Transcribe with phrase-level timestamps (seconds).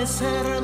[0.00, 0.59] Amanecer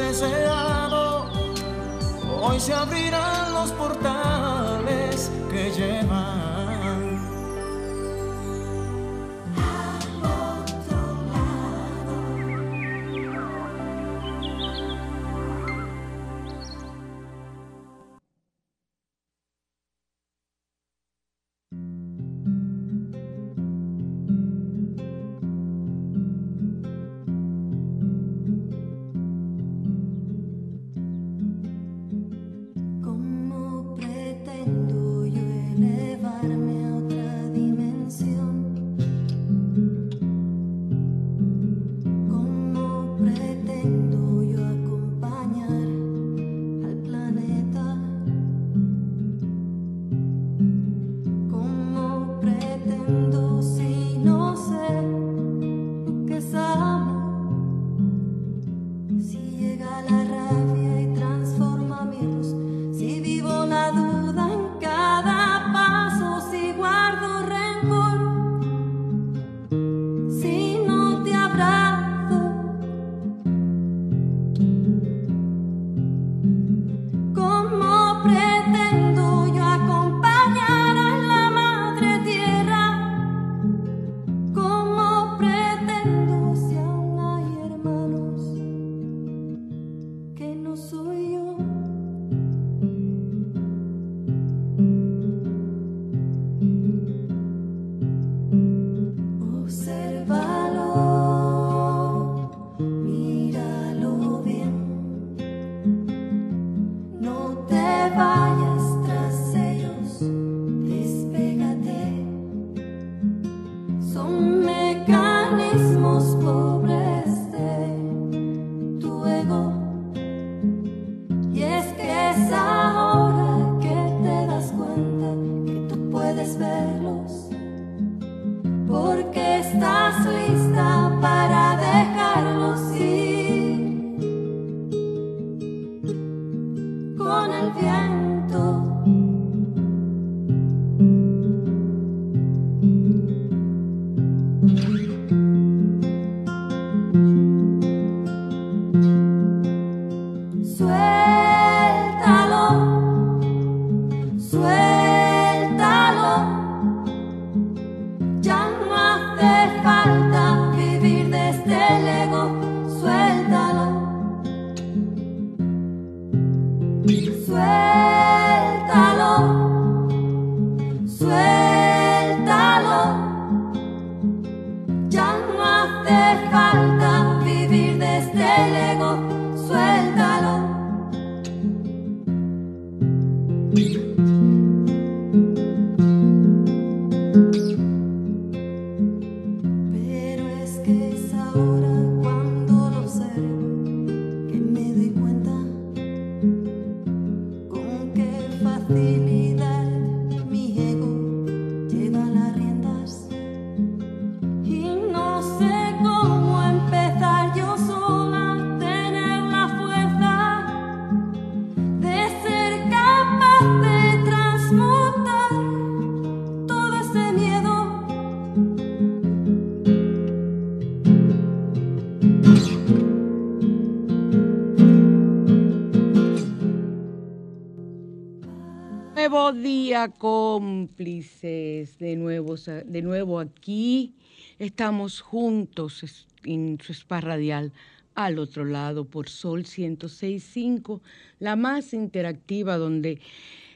[230.09, 231.99] cómplices.
[231.99, 234.15] De nuevo, de nuevo aquí.
[234.59, 237.73] Estamos juntos en su spa radial
[238.15, 241.01] al otro lado por Sol 106.5,
[241.39, 243.21] la más interactiva donde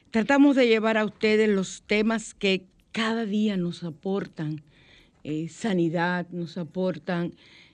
[0.09, 4.63] tratamos de llevar a ustedes los temas que cada día nos aportan
[5.23, 7.33] eh, sanidad, nos aportan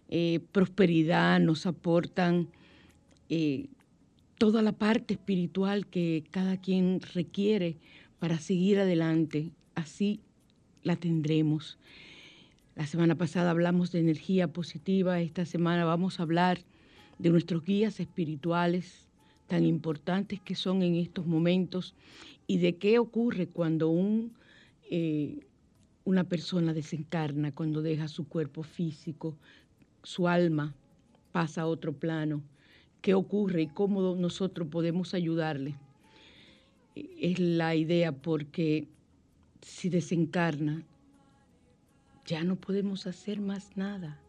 [0.09, 2.49] eh, prosperidad, nos aportan
[3.29, 3.67] eh,
[4.37, 7.77] toda la parte espiritual que cada quien requiere
[8.19, 9.51] para seguir adelante.
[9.75, 10.21] Así
[10.83, 11.77] la tendremos.
[12.75, 16.59] La semana pasada hablamos de energía positiva, esta semana vamos a hablar
[17.17, 19.07] de nuestros guías espirituales
[19.47, 21.95] tan importantes que son en estos momentos
[22.45, 24.33] y de qué ocurre cuando un,
[24.91, 25.39] eh,
[26.03, 29.35] una persona desencarna, cuando deja su cuerpo físico,
[30.03, 30.75] su alma
[31.31, 32.43] pasa a otro plano,
[33.01, 35.75] qué ocurre y cómo nosotros podemos ayudarle.
[37.19, 38.87] Es la idea porque
[39.61, 40.83] si desencarna,
[42.25, 44.19] ya no podemos hacer más nada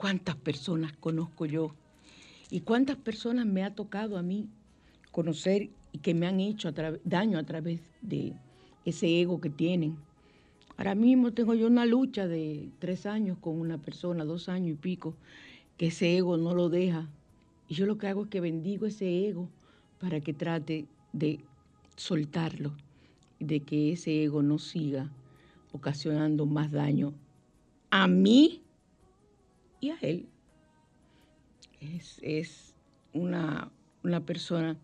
[0.00, 1.74] ¿Cuántas personas conozco yo?
[2.50, 4.48] ¿Y cuántas personas me ha tocado a mí
[5.12, 6.72] conocer y que me han hecho
[7.04, 8.32] daño a través de
[8.86, 9.98] ese ego que tienen?
[10.78, 14.80] Ahora mismo tengo yo una lucha de tres años con una persona, dos años y
[14.80, 15.16] pico,
[15.76, 17.06] que ese ego no lo deja.
[17.68, 19.50] Y yo lo que hago es que bendigo ese ego
[19.98, 21.40] para que trate de
[21.96, 22.72] soltarlo,
[23.38, 25.10] de que ese ego no siga
[25.72, 27.12] ocasionando más daño
[27.90, 28.62] a mí
[29.80, 30.26] y a él.
[31.80, 32.74] Es,
[33.12, 33.70] una,
[34.04, 34.76] una persona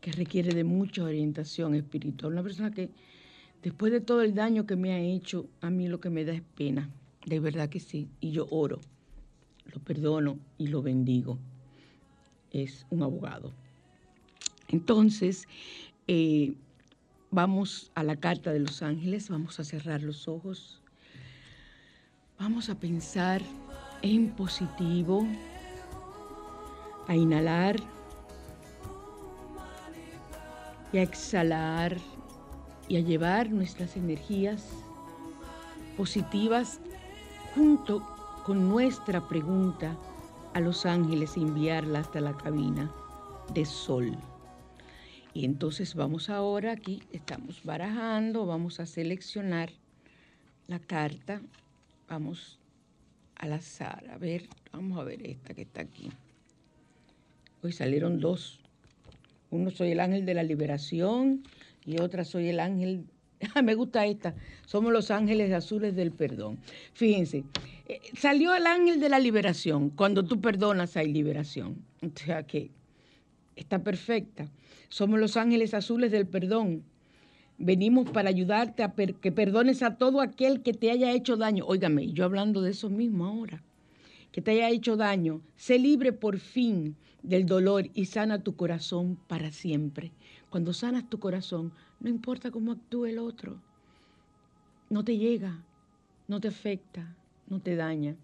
[0.00, 2.90] que requiere de mucha orientación espiritual, una persona que
[3.62, 6.32] después de todo el daño que me ha hecho, a mí lo que me da
[6.32, 6.90] es pena,
[7.24, 8.80] de verdad que sí, y yo oro,
[9.72, 11.38] lo perdono y lo bendigo.
[12.50, 13.52] Es un abogado.
[14.68, 15.48] Entonces,
[16.06, 16.54] eh,
[17.30, 20.82] vamos a la carta de los ángeles, vamos a cerrar los ojos,
[22.38, 23.42] vamos a pensar
[24.02, 25.26] en positivo,
[27.08, 27.76] a inhalar
[30.92, 31.96] y a exhalar
[32.88, 34.68] y a llevar nuestras energías
[35.96, 36.80] positivas
[37.54, 38.02] junto
[38.44, 39.96] con nuestra pregunta
[40.54, 42.90] a los ángeles enviarla hasta la cabina
[43.54, 44.16] de sol.
[45.34, 49.70] Y entonces vamos ahora aquí, estamos barajando, vamos a seleccionar
[50.66, 51.40] la carta,
[52.08, 52.58] vamos
[53.42, 56.08] al azar, a ver, vamos a ver esta que está aquí.
[57.60, 58.60] Hoy salieron dos.
[59.50, 61.42] Uno soy el ángel de la liberación
[61.84, 63.04] y otra soy el ángel,
[63.64, 66.60] me gusta esta, somos los ángeles azules del perdón.
[66.92, 67.42] Fíjense,
[67.88, 71.84] eh, salió el ángel de la liberación, cuando tú perdonas hay liberación.
[72.00, 72.70] O sea que
[73.56, 74.48] está perfecta.
[74.88, 76.84] Somos los ángeles azules del perdón.
[77.58, 81.64] Venimos para ayudarte a que perdones a todo aquel que te haya hecho daño.
[81.66, 83.62] Óigame, yo hablando de eso mismo ahora.
[84.32, 89.18] que te haya hecho daño, sé libre por fin del dolor y sana tu corazón
[89.28, 90.10] para siempre.
[90.50, 93.60] Cuando sanas tu corazón, no importa cómo actúe el otro,
[94.90, 95.62] no te llega,
[96.28, 97.14] no te afecta,
[97.48, 98.16] no te daña.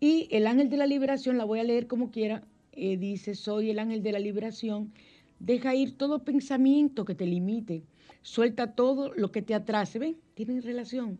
[0.00, 3.70] Y el ángel de la liberación, la voy a leer como quiera, eh, dice, soy
[3.70, 4.92] el ángel de la liberación,
[5.40, 7.82] deja ir todo pensamiento que te limite,
[8.28, 11.18] suelta todo lo que te atrase, ven, tienen relación.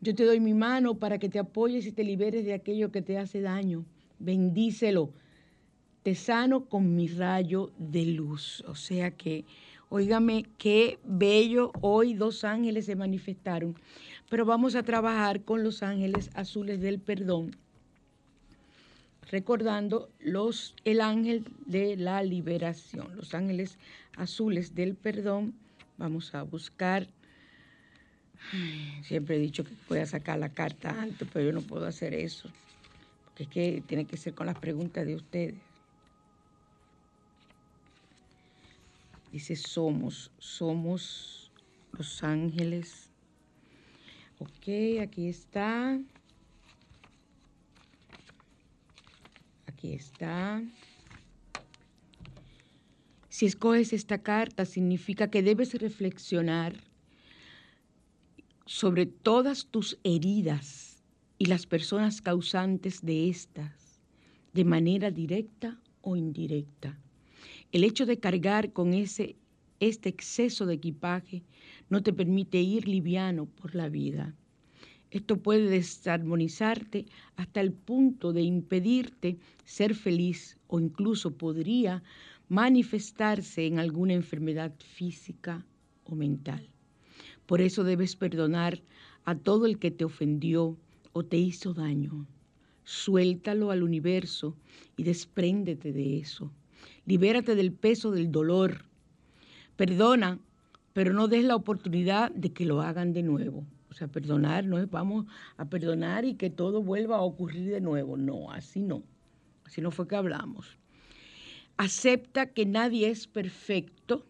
[0.00, 3.00] Yo te doy mi mano para que te apoyes y te liberes de aquello que
[3.00, 3.86] te hace daño.
[4.18, 5.10] Bendícelo.
[6.02, 8.62] Te sano con mi rayo de luz.
[8.66, 9.44] O sea que,
[9.88, 13.74] óigame, qué bello, hoy dos ángeles se manifestaron.
[14.28, 17.56] Pero vamos a trabajar con los ángeles azules del perdón
[19.30, 23.78] recordando los, el ángel de la liberación, los ángeles
[24.16, 25.54] azules del perdón.
[26.02, 27.06] Vamos a buscar.
[29.04, 32.12] siempre he dicho que voy a sacar la carta antes, pero yo no puedo hacer
[32.12, 32.50] eso,
[33.24, 35.62] porque es que tiene que ser con las preguntas de ustedes.
[39.30, 41.52] Dice, somos, somos
[41.92, 43.08] los ángeles.
[44.40, 46.00] Ok, aquí está.
[49.68, 50.60] Aquí está.
[53.32, 56.74] Si escoges esta carta, significa que debes reflexionar
[58.66, 61.02] sobre todas tus heridas
[61.38, 63.98] y las personas causantes de estas,
[64.52, 66.98] de manera directa o indirecta.
[67.72, 69.36] El hecho de cargar con ese,
[69.80, 71.42] este exceso de equipaje
[71.88, 74.34] no te permite ir liviano por la vida.
[75.10, 82.02] Esto puede desarmonizarte hasta el punto de impedirte ser feliz o incluso podría
[82.52, 85.64] manifestarse en alguna enfermedad física
[86.04, 86.68] o mental.
[87.46, 88.82] Por eso debes perdonar
[89.24, 90.76] a todo el que te ofendió
[91.14, 92.26] o te hizo daño.
[92.84, 94.54] Suéltalo al universo
[94.98, 96.52] y despréndete de eso.
[97.06, 98.84] Libérate del peso del dolor.
[99.76, 100.38] Perdona,
[100.92, 103.64] pero no des la oportunidad de que lo hagan de nuevo.
[103.88, 105.24] O sea, perdonar no vamos
[105.56, 108.18] a perdonar y que todo vuelva a ocurrir de nuevo.
[108.18, 109.02] No, así no.
[109.64, 110.81] Así no fue que hablamos.
[111.76, 114.24] Acepta que nadie es perfecto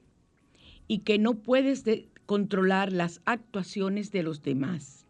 [0.88, 1.84] y que no puedes
[2.26, 5.06] controlar las actuaciones de los demás.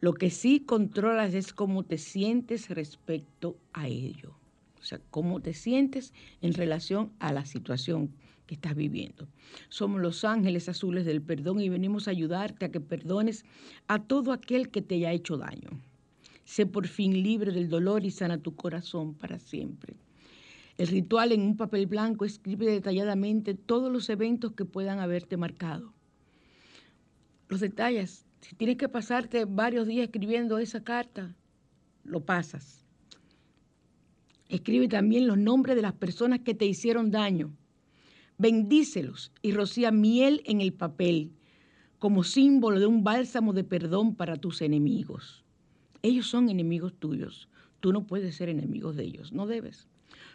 [0.00, 4.34] Lo que sí controlas es cómo te sientes respecto a ello.
[4.80, 8.14] O sea, cómo te sientes en relación a la situación
[8.46, 9.28] que estás viviendo.
[9.68, 13.44] Somos los ángeles azules del perdón y venimos a ayudarte a que perdones
[13.88, 15.70] a todo aquel que te haya hecho daño.
[16.44, 19.96] Sé por fin libre del dolor y sana tu corazón para siempre.
[20.78, 25.92] El ritual en un papel blanco escribe detalladamente todos los eventos que puedan haberte marcado.
[27.48, 28.24] Los detalles.
[28.40, 31.34] Si tienes que pasarte varios días escribiendo esa carta,
[32.04, 32.86] lo pasas.
[34.48, 37.52] Escribe también los nombres de las personas que te hicieron daño
[38.40, 41.32] Bendícelos y rocía miel en el papel
[41.98, 45.44] como símbolo de un bálsamo de perdón para tus enemigos.
[46.02, 47.48] Ellos son enemigos tuyos.
[47.80, 49.88] Tú no puedes ser enemigos de ellos, no debes.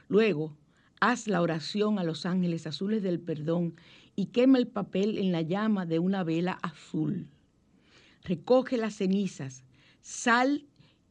[0.08, 0.56] Luego,
[1.00, 3.76] haz la oración a los ángeles azules del perdón
[4.16, 7.28] y quema el papel en la llama de una vela azul.
[8.24, 9.64] Recoge las cenizas,
[10.02, 10.66] sal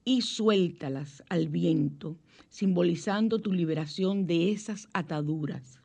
[0.05, 2.17] y suéltalas al viento,
[2.49, 5.81] simbolizando tu liberación de esas ataduras.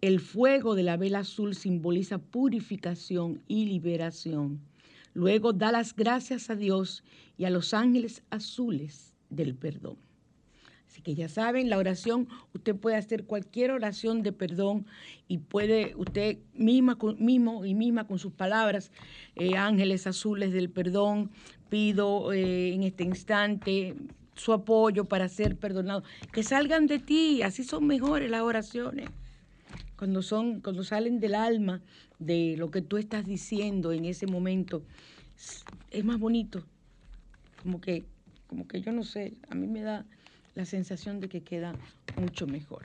[0.00, 4.60] El fuego de la vela azul simboliza purificación y liberación.
[5.12, 7.02] Luego da las gracias a Dios
[7.36, 9.96] y a los ángeles azules del perdón.
[10.88, 14.86] Así que ya saben, la oración, usted puede hacer cualquier oración de perdón
[15.28, 18.90] y puede usted misma, mismo y misma con sus palabras,
[19.36, 21.30] eh, ángeles azules del perdón,
[21.68, 23.94] pido eh, en este instante
[24.34, 26.02] su apoyo para ser perdonado.
[26.32, 29.10] Que salgan de ti, así son mejores las oraciones
[29.98, 31.82] cuando son, cuando salen del alma
[32.18, 34.84] de lo que tú estás diciendo en ese momento,
[35.90, 36.64] es más bonito.
[37.62, 38.04] Como que,
[38.46, 40.06] como que yo no sé, a mí me da
[40.58, 41.72] la sensación de que queda
[42.20, 42.82] mucho mejor.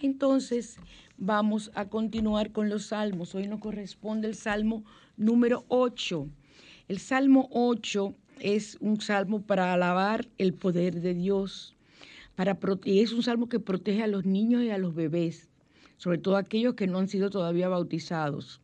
[0.00, 0.76] Entonces,
[1.16, 3.34] vamos a continuar con los salmos.
[3.34, 4.84] Hoy nos corresponde el salmo
[5.16, 6.28] número 8.
[6.86, 11.74] El salmo 8 es un salmo para alabar el poder de Dios.
[12.36, 15.48] Para, y es un salmo que protege a los niños y a los bebés
[15.98, 18.60] sobre todo aquellos que no han sido todavía bautizados.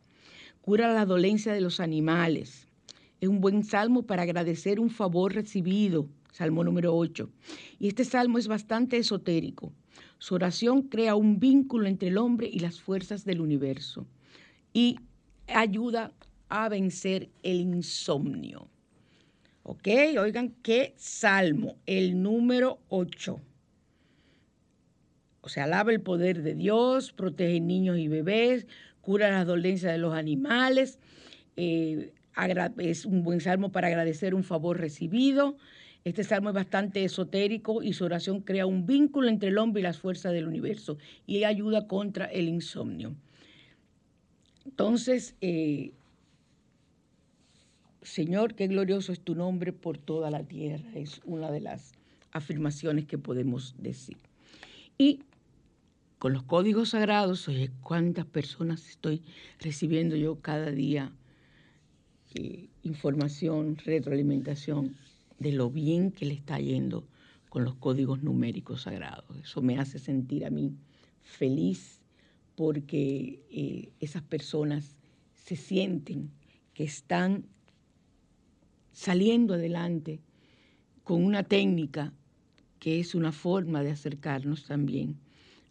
[0.61, 2.67] Cura la dolencia de los animales.
[3.21, 7.29] Es un buen salmo para agradecer un favor recibido, salmo número 8.
[7.79, 9.71] Y este salmo es bastante esotérico.
[10.17, 14.05] Su oración crea un vínculo entre el hombre y las fuerzas del universo
[14.73, 14.97] y
[15.47, 16.11] ayuda
[16.49, 18.67] a vencer el insomnio.
[19.63, 19.87] ¿Ok?
[20.19, 23.39] Oigan qué salmo, el número 8.
[25.39, 28.67] O sea, alaba el poder de Dios, protege niños y bebés,
[28.99, 30.99] cura las dolencias de los animales.
[31.55, 32.11] Eh,
[32.79, 35.55] es un buen salmo para agradecer un favor recibido.
[36.05, 39.83] Este salmo es bastante esotérico y su oración crea un vínculo entre el hombre y
[39.83, 43.15] las fuerzas del universo y ayuda contra el insomnio.
[44.65, 45.93] Entonces, eh,
[48.03, 50.87] Señor, qué glorioso es tu nombre por toda la tierra.
[50.93, 51.93] Es una de las
[52.31, 54.17] afirmaciones que podemos decir.
[54.99, 55.23] Y
[56.19, 59.23] con los códigos sagrados, oye, cuántas personas estoy
[59.59, 61.11] recibiendo yo cada día
[62.35, 64.95] eh, información, retroalimentación
[65.39, 67.07] de lo bien que le está yendo
[67.49, 69.37] con los códigos numéricos sagrados.
[69.37, 70.75] Eso me hace sentir a mí
[71.21, 72.01] feliz
[72.55, 74.95] porque eh, esas personas
[75.33, 76.31] se sienten
[76.73, 77.45] que están
[78.91, 80.21] saliendo adelante
[81.03, 82.13] con una técnica
[82.79, 85.19] que es una forma de acercarnos también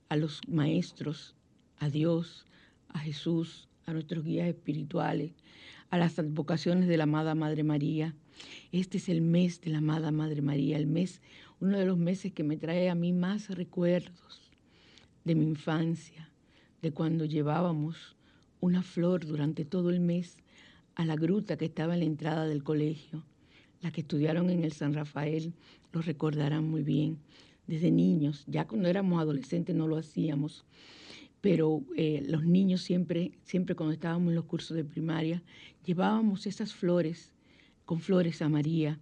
[0.09, 1.35] a los maestros,
[1.79, 2.47] a Dios,
[2.89, 5.33] a Jesús, a nuestros guías espirituales,
[5.91, 8.15] a las advocaciones de la amada Madre María.
[8.73, 11.21] Este es el mes de la amada Madre María, el mes,
[11.61, 14.51] uno de los meses que me trae a mí más recuerdos
[15.25, 16.31] de mi infancia,
[16.83, 18.17] de cuando llevábamos
[18.61, 20.39] una flor durante todo el mes
[20.95, 23.25] a la gruta que estaba en la entrada del colegio.
[23.81, 25.53] Las que estudiaron en el San Rafael
[25.93, 27.19] lo recordarán muy bien.
[27.67, 30.65] Desde niños, ya cuando éramos adolescentes no lo hacíamos,
[31.41, 35.43] pero eh, los niños siempre, siempre cuando estábamos en los cursos de primaria,
[35.85, 37.34] llevábamos esas flores
[37.85, 39.01] con flores a María.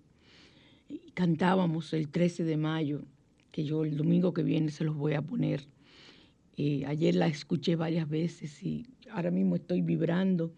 [1.15, 3.05] Cantábamos el 13 de mayo,
[3.51, 5.67] que yo el domingo que viene se los voy a poner.
[6.57, 10.53] Eh, ayer la escuché varias veces y ahora mismo estoy vibrando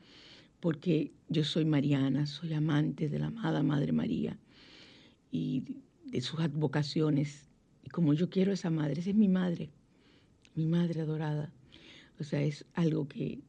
[0.61, 4.39] porque yo soy mariana, soy amante de la amada Madre María
[5.31, 5.63] y
[6.07, 7.49] de sus advocaciones.
[7.93, 9.71] Como yo quiero a esa madre, esa es mi madre,
[10.55, 11.53] mi madre adorada.
[12.19, 13.41] O sea, es algo que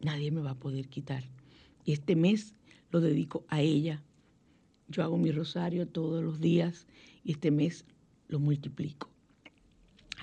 [0.00, 1.24] nadie me va a poder quitar.
[1.84, 2.54] Y este mes
[2.90, 4.02] lo dedico a ella.
[4.88, 6.86] Yo hago mi rosario todos los días
[7.24, 7.84] y este mes
[8.28, 9.10] lo multiplico.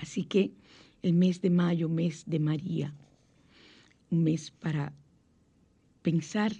[0.00, 0.52] Así que
[1.02, 2.94] el mes de mayo, mes de María,
[4.10, 4.92] un mes para
[6.02, 6.52] pensar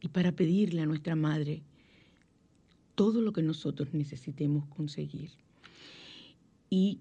[0.00, 1.62] y para pedirle a nuestra Madre
[2.94, 5.30] todo lo que nosotros necesitemos conseguir
[6.68, 7.00] y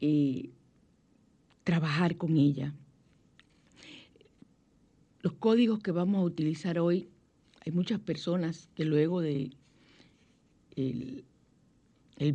[0.00, 0.50] eh,
[1.64, 2.74] trabajar con ella.
[5.20, 7.08] Los códigos que vamos a utilizar hoy,
[7.64, 9.50] hay muchas personas que luego de
[10.76, 11.24] el,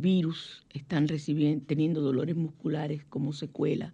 [0.00, 3.92] virus están recibiendo, teniendo dolores musculares como secuela.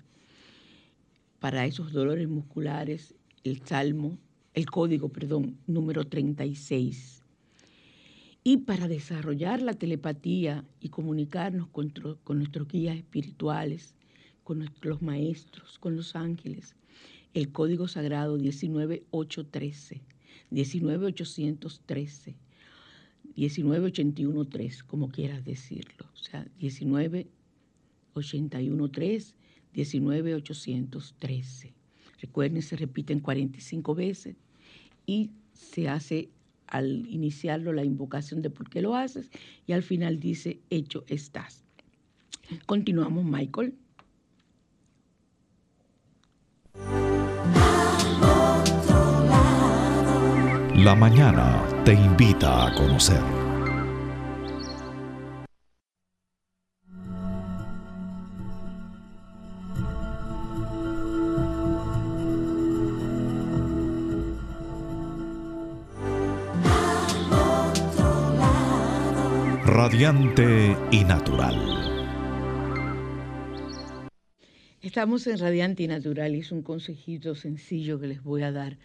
[1.38, 4.18] Para esos dolores musculares, el salmo
[4.54, 7.22] el código, perdón, número 36.
[8.44, 11.92] Y para desarrollar la telepatía y comunicarnos con,
[12.38, 13.96] nuestros guías espirituales,
[14.44, 16.76] con nuestros maestros, con los ángeles,
[17.32, 20.02] el código sagrado 19813,
[20.54, 22.36] 19813,
[23.36, 26.06] 19813, como quieras decirlo.
[26.14, 29.34] O sea, 19813,
[29.74, 31.74] 19813.
[32.20, 34.36] Recuerden, se repiten 45 veces
[35.04, 36.30] y se hace
[36.66, 39.30] al iniciarlo la invocación de por qué lo haces
[39.66, 41.64] y al final dice, hecho estás.
[42.66, 43.74] Continuamos, Michael.
[50.84, 53.22] La mañana te invita a conocer.
[69.64, 71.84] Radiante y natural.
[74.82, 78.76] Estamos en Radiante y Natural y es un consejito sencillo que les voy a dar.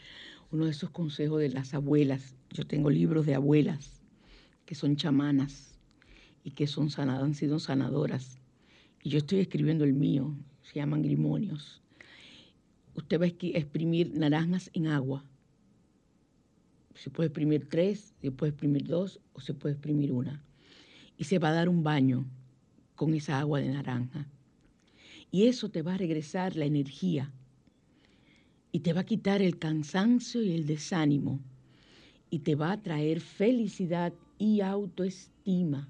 [0.51, 2.35] Uno de esos consejos de las abuelas.
[2.51, 4.01] Yo tengo libros de abuelas
[4.65, 5.79] que son chamanas
[6.43, 8.39] y que son sanadas, han sido sanadoras.
[9.03, 11.81] Y yo estoy escribiendo el mío, se llaman grimonios.
[12.95, 15.23] Usted va a exprimir naranjas en agua.
[16.95, 20.43] Se puede exprimir tres, se puede exprimir dos o se puede exprimir una
[21.19, 22.25] y se va a dar un baño
[22.95, 24.27] con esa agua de naranja.
[25.31, 27.31] Y eso te va a regresar la energía
[28.71, 31.39] y te va a quitar el cansancio y el desánimo
[32.29, 35.89] y te va a traer felicidad y autoestima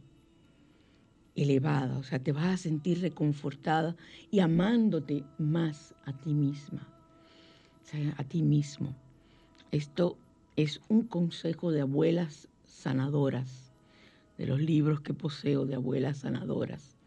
[1.35, 3.95] elevada, o sea, te vas a sentir reconfortada
[4.31, 6.87] y amándote más a ti misma,
[7.81, 8.93] o sea, a ti mismo.
[9.71, 10.17] Esto
[10.55, 13.71] es un consejo de abuelas sanadoras,
[14.37, 16.97] de los libros que poseo de abuelas sanadoras.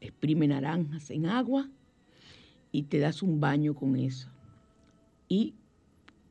[0.00, 1.70] Exprime naranjas en agua
[2.72, 4.33] y te das un baño con eso.
[5.34, 5.54] Y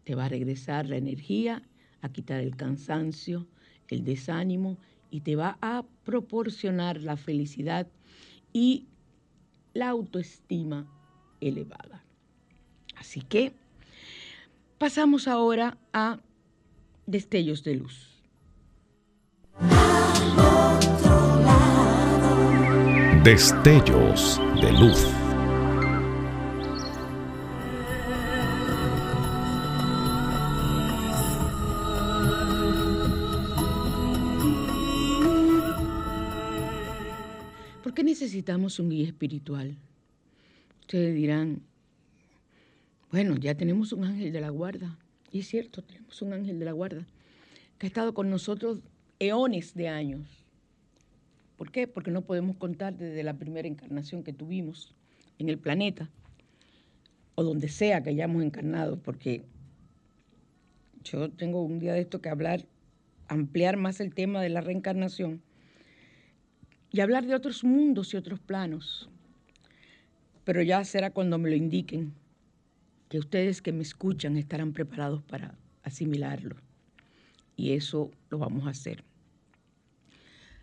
[0.06, 1.62] te va a regresar la energía,
[2.02, 3.46] a quitar el cansancio,
[3.90, 4.78] el desánimo
[5.12, 7.86] y te va a proporcionar la felicidad
[8.54, 8.88] y
[9.74, 10.88] la autoestima
[11.42, 12.06] elevada.
[12.96, 13.52] Así que
[14.78, 16.22] pasamos ahora a
[17.06, 18.24] destellos de luz.
[23.26, 25.23] Destellos de luz.
[38.54, 39.76] Necesitamos un guía espiritual?
[40.82, 41.64] Ustedes dirán,
[43.12, 44.96] bueno, ya tenemos un ángel de la guarda.
[45.32, 47.08] Y es cierto, tenemos un ángel de la guarda
[47.80, 48.82] que ha estado con nosotros
[49.18, 50.28] eones de años.
[51.58, 51.88] ¿Por qué?
[51.88, 54.94] Porque no podemos contar desde la primera encarnación que tuvimos
[55.40, 56.12] en el planeta
[57.34, 59.46] o donde sea que hayamos encarnado, porque
[61.04, 62.68] yo tengo un día de esto que hablar,
[63.28, 65.42] ampliar más el tema de la reencarnación
[66.94, 69.10] y hablar de otros mundos y otros planos.
[70.46, 72.14] Pero ya será cuando me lo indiquen,
[73.10, 76.56] que ustedes que me escuchan estarán preparados para asimilarlo.
[77.58, 79.04] Y eso lo vamos a hacer.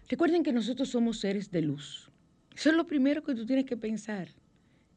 [0.09, 2.11] Recuerden que nosotros somos seres de luz.
[2.55, 4.29] Eso es lo primero que tú tienes que pensar.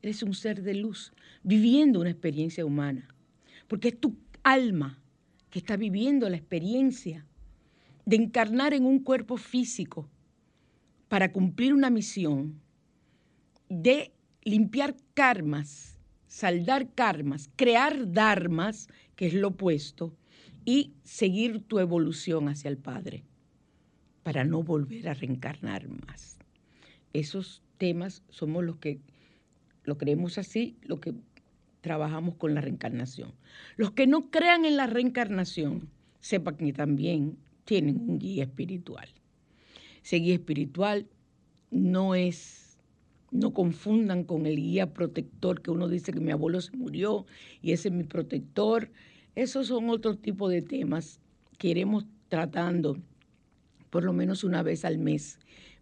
[0.03, 3.07] Eres un ser de luz, viviendo una experiencia humana.
[3.67, 4.99] Porque es tu alma
[5.49, 7.25] que está viviendo la experiencia
[8.05, 10.09] de encarnar en un cuerpo físico
[11.13, 12.59] para cumplir una misión
[13.69, 20.17] de limpiar karmas, saldar karmas, crear dharmas, que es lo opuesto,
[20.65, 23.25] y seguir tu evolución hacia el Padre
[24.23, 26.39] para no volver a reencarnar más.
[27.13, 28.99] Esos temas somos los que
[29.83, 31.13] lo creemos así, lo que
[31.81, 33.35] trabajamos con la reencarnación.
[33.77, 39.09] Los que no crean en la reencarnación, sepan que también tienen un guía espiritual.
[40.03, 41.07] Ese espiritual
[41.71, 42.77] no es,
[43.31, 47.25] no confundan con el guía protector que uno dice que mi abuelo se murió
[47.61, 48.91] y ese es mi protector.
[49.35, 51.19] Esos son otro tipo de temas
[51.57, 52.97] que iremos tratando
[53.89, 55.37] por lo menos una vez al mes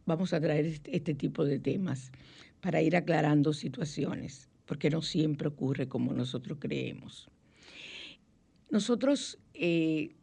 [0.06, 2.12] vamos a traer este, este, tipo de temas
[2.60, 7.30] para ir aclarando situaciones, porque no siempre ocurre como nosotros creemos.
[8.70, 10.16] Nosotros eh,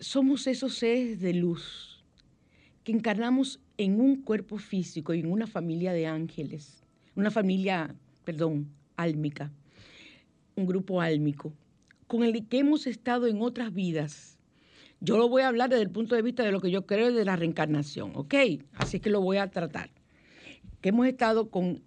[0.00, 1.89] somos esos seres de luz
[2.84, 6.82] que encarnamos en un cuerpo físico y en una familia de ángeles,
[7.14, 9.52] una familia, perdón, álmica,
[10.56, 11.52] un grupo álmico,
[12.06, 14.40] con el que hemos estado en otras vidas
[15.00, 17.10] yo lo voy a hablar desde el punto de vista de lo que yo creo
[17.10, 18.34] de la reencarnación, ¿ok?
[18.74, 19.90] Así que lo voy a tratar.
[20.82, 21.82] Que hemos estado con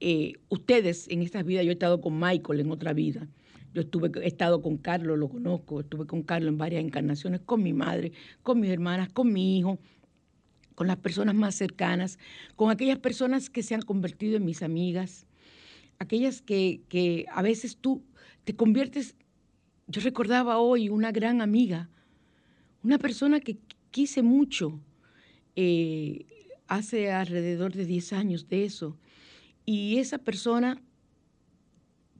[0.00, 3.26] eh, ustedes en estas vidas, yo he estado con Michael en otra vida.
[3.72, 7.62] Yo estuve, he estado con Carlos, lo conozco, estuve con Carlos en varias encarnaciones, con
[7.62, 9.78] mi madre, con mis hermanas, con mi hijo,
[10.74, 12.18] con las personas más cercanas,
[12.56, 15.26] con aquellas personas que se han convertido en mis amigas,
[15.98, 18.02] aquellas que, que a veces tú
[18.44, 19.14] te conviertes,
[19.86, 21.88] yo recordaba hoy una gran amiga,
[22.82, 23.58] una persona que
[23.90, 24.80] quise mucho
[25.54, 26.26] eh,
[26.66, 28.96] hace alrededor de 10 años de eso.
[29.64, 30.82] Y esa persona,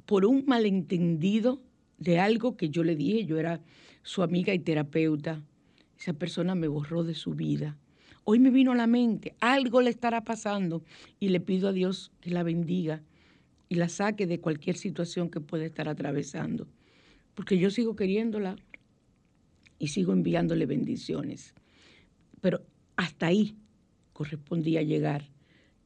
[0.07, 1.63] por un malentendido
[1.99, 3.61] de algo que yo le dije, yo era
[4.03, 5.43] su amiga y terapeuta,
[5.99, 7.79] esa persona me borró de su vida.
[8.25, 10.85] Hoy me vino a la mente, algo le estará pasando
[11.19, 13.03] y le pido a Dios que la bendiga
[13.69, 16.69] y la saque de cualquier situación que pueda estar atravesando,
[17.35, 18.57] porque yo sigo queriéndola
[19.79, 21.55] y sigo enviándole bendiciones.
[22.41, 22.63] Pero
[22.97, 23.57] hasta ahí
[24.13, 25.29] correspondía llegar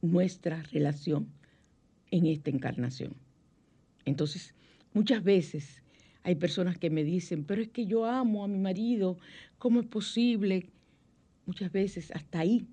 [0.01, 1.29] nuestra relación
[2.11, 3.15] en esta encarnación.
[4.05, 4.53] Entonces,
[4.93, 5.81] muchas veces
[6.23, 9.17] hay personas que me dicen, pero es que yo amo a mi marido,
[9.57, 10.69] ¿cómo es posible?
[11.47, 12.67] Muchas veces hasta ahí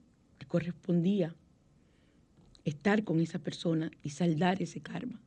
[0.55, 1.35] correspondía
[2.65, 5.21] estar con esa persona y saldar ese karma,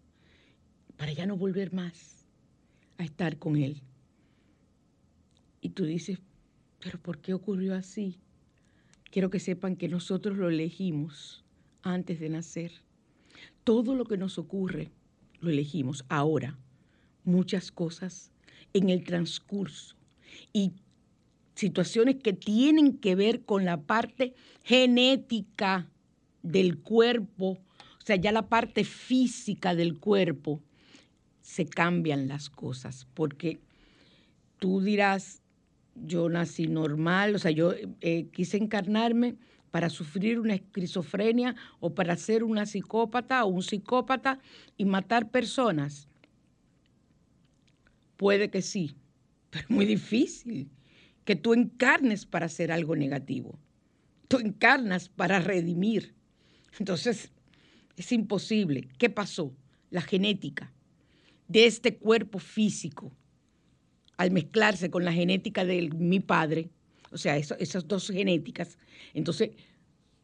[0.96, 2.26] para ya no volver más
[2.98, 3.82] a estar con él.
[5.62, 6.20] Y tú dices,
[6.80, 8.20] pero ¿por qué ocurrió así?
[9.12, 11.44] Quiero que sepan que nosotros lo elegimos
[11.82, 12.72] antes de nacer.
[13.64, 14.92] Todo lo que nos ocurre
[15.40, 16.58] lo elegimos ahora.
[17.24, 18.32] Muchas cosas
[18.74, 19.96] en el transcurso
[20.54, 20.74] y
[21.58, 25.90] situaciones que tienen que ver con la parte genética
[26.44, 27.58] del cuerpo,
[28.00, 30.62] o sea, ya la parte física del cuerpo,
[31.42, 33.60] se cambian las cosas, porque
[34.60, 35.42] tú dirás,
[35.96, 39.36] yo nací normal, o sea, yo eh, quise encarnarme
[39.72, 44.40] para sufrir una esquizofrenia o para ser una psicópata o un psicópata
[44.78, 46.08] y matar personas.
[48.16, 48.96] Puede que sí,
[49.50, 50.70] pero es muy difícil
[51.28, 53.60] que tú encarnes para hacer algo negativo.
[54.30, 56.16] Tú encarnas para redimir.
[56.80, 57.34] Entonces,
[57.98, 58.88] es imposible.
[58.98, 59.54] ¿Qué pasó?
[59.90, 60.72] La genética
[61.50, 63.12] de este cuerpo físico,
[64.16, 66.70] al mezclarse con la genética de mi padre,
[67.12, 68.78] o sea, esas dos genéticas,
[69.14, 69.50] entonces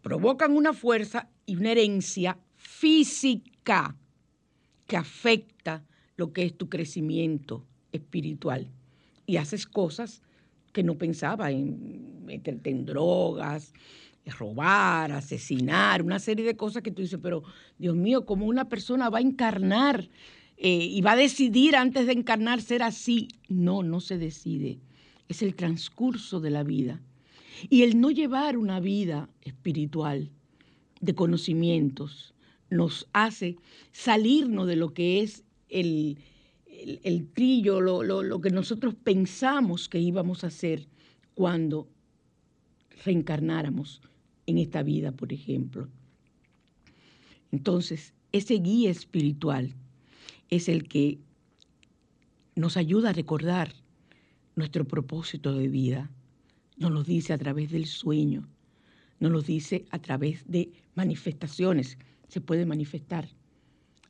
[0.01, 3.97] provocan una fuerza y una herencia física
[4.87, 5.83] que afecta
[6.15, 8.71] lo que es tu crecimiento espiritual.
[9.25, 10.21] Y haces cosas
[10.73, 13.73] que no pensaba en meterte en drogas,
[14.25, 17.43] robar, asesinar, una serie de cosas que tú dices, pero
[17.77, 20.09] Dios mío, ¿cómo una persona va a encarnar
[20.57, 23.29] eh, y va a decidir antes de encarnar ser así?
[23.47, 24.79] No, no se decide.
[25.27, 27.01] Es el transcurso de la vida.
[27.69, 30.31] Y el no llevar una vida espiritual
[31.01, 32.33] de conocimientos
[32.69, 33.57] nos hace
[33.91, 36.17] salirnos de lo que es el,
[37.03, 40.87] el, trillo, lo, lo que nosotros pensamos que íbamos a hacer
[41.33, 41.87] cuando
[43.05, 44.01] reencarnáramos
[44.45, 45.87] en esta vida, por ejemplo.
[47.51, 49.75] Entonces, ese guía espiritual
[50.49, 51.19] es el que
[52.55, 53.73] nos ayuda a recordar
[54.55, 56.11] nuestro propósito de vida.
[56.77, 58.47] Nos lo dice a través del sueño,
[59.19, 61.97] nos lo dice a través de manifestaciones.
[62.27, 63.29] Se puede manifestar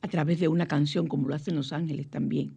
[0.02, 2.56] a través de una canción, como lo hacen los ángeles también.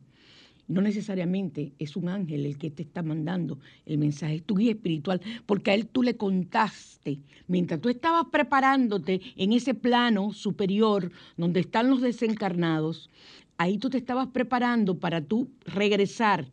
[0.69, 4.73] No necesariamente es un ángel el que te está mandando el mensaje, es tu guía
[4.73, 11.13] espiritual, porque a él tú le contaste, mientras tú estabas preparándote en ese plano superior
[11.37, 13.11] donde están los desencarnados,
[13.59, 16.51] ahí tú te estabas preparando para tú regresar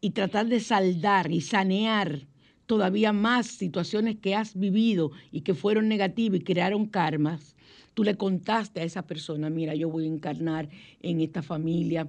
[0.00, 2.26] y tratar de saldar y sanear
[2.64, 7.54] todavía más situaciones que has vivido y que fueron negativas y crearon karmas,
[7.94, 10.68] tú le contaste a esa persona, mira, yo voy a encarnar
[11.00, 12.08] en esta familia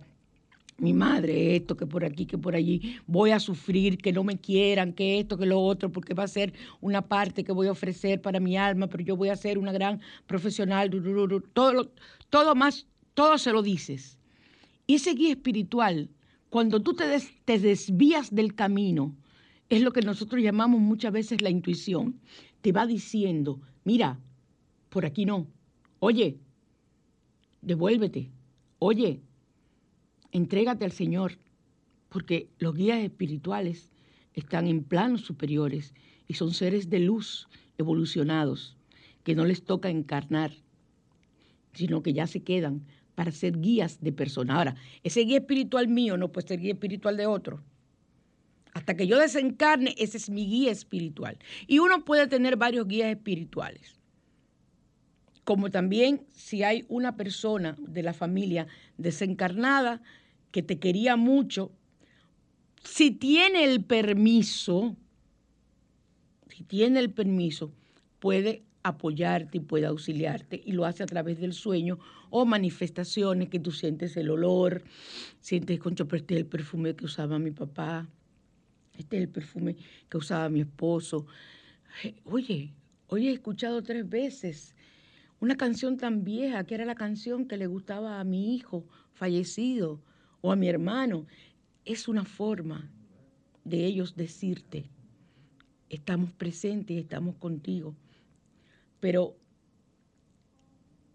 [0.78, 4.38] mi madre, esto, que por aquí, que por allí, voy a sufrir, que no me
[4.38, 7.72] quieran, que esto, que lo otro, porque va a ser una parte que voy a
[7.72, 10.92] ofrecer para mi alma, pero yo voy a ser una gran profesional,
[11.54, 11.92] todo,
[12.30, 12.86] todo más,
[13.16, 14.20] todo se lo dices.
[14.86, 16.10] Y ese guía espiritual,
[16.50, 17.06] cuando tú te,
[17.46, 19.16] te desvías del camino,
[19.70, 22.20] es lo que nosotros llamamos muchas veces la intuición,
[22.62, 24.20] te va diciendo, mira,
[24.90, 25.48] por aquí no,
[26.00, 26.38] oye,
[27.62, 28.30] devuélvete,
[28.80, 29.22] oye,
[30.32, 31.38] entrégate al Señor,
[32.10, 33.92] porque los guías espirituales
[34.34, 35.94] están en planos superiores
[36.28, 38.78] y son seres de luz evolucionados,
[39.24, 40.52] que no les toca encarnar,
[41.74, 42.86] sino que ya se quedan
[43.16, 44.58] para ser guías de personas.
[44.58, 47.64] Ahora, ese guía espiritual mío no puede ser guía espiritual de otro.
[48.74, 51.40] Hasta que yo desencarne, ese es mi guía espiritual.
[51.66, 53.97] Y uno puede tener varios guías espirituales.
[55.48, 60.02] Como también si hay una persona de la familia desencarnada,
[60.52, 61.72] que te quería mucho,
[62.84, 64.98] si tiene el permiso,
[66.50, 67.72] si tiene el permiso,
[68.20, 71.98] puede apoyarte y puede auxiliarte y lo hace a través del sueño
[72.30, 74.84] o manifestaciones que tú sientes el olor,
[75.40, 78.06] sientes, concho, pero este es el perfume que usaba mi papá,
[78.98, 79.78] este es el perfume
[80.10, 81.26] que usaba mi esposo.
[82.26, 82.74] Oye,
[83.08, 84.74] hoy he escuchado tres veces
[85.40, 90.02] una canción tan vieja que era la canción que le gustaba a mi hijo fallecido
[90.42, 91.28] o a mi hermano.
[91.86, 92.90] Es una forma
[93.64, 94.90] de ellos decirte,
[95.90, 97.96] estamos presentes estamos contigo,
[99.00, 99.38] pero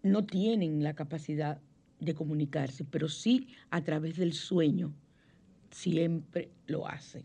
[0.03, 1.61] no tienen la capacidad
[1.99, 4.93] de comunicarse, pero sí a través del sueño
[5.71, 7.23] siempre lo hacen.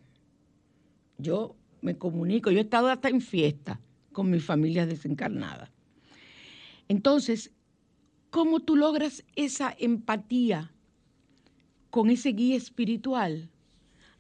[1.19, 3.81] Yo me comunico, yo he estado hasta en fiesta
[4.13, 5.71] con mi familia desencarnada.
[6.89, 7.53] Entonces,
[8.31, 10.73] ¿cómo tú logras esa empatía
[11.91, 13.49] con ese guía espiritual.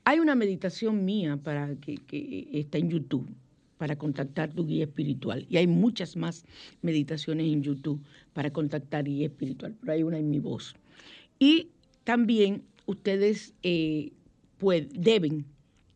[0.04, 3.28] Hay una meditación mía para que, está en YouTube
[3.76, 5.46] para contactar tu guía espiritual.
[5.48, 6.44] Y hay muchas más
[6.83, 8.00] meditaciones en YouTube
[8.33, 10.74] para contactar guía espiritual, pero hay una en mi voz.
[11.38, 11.68] Y
[12.02, 14.12] también ustedes eh,
[14.92, 15.44] deben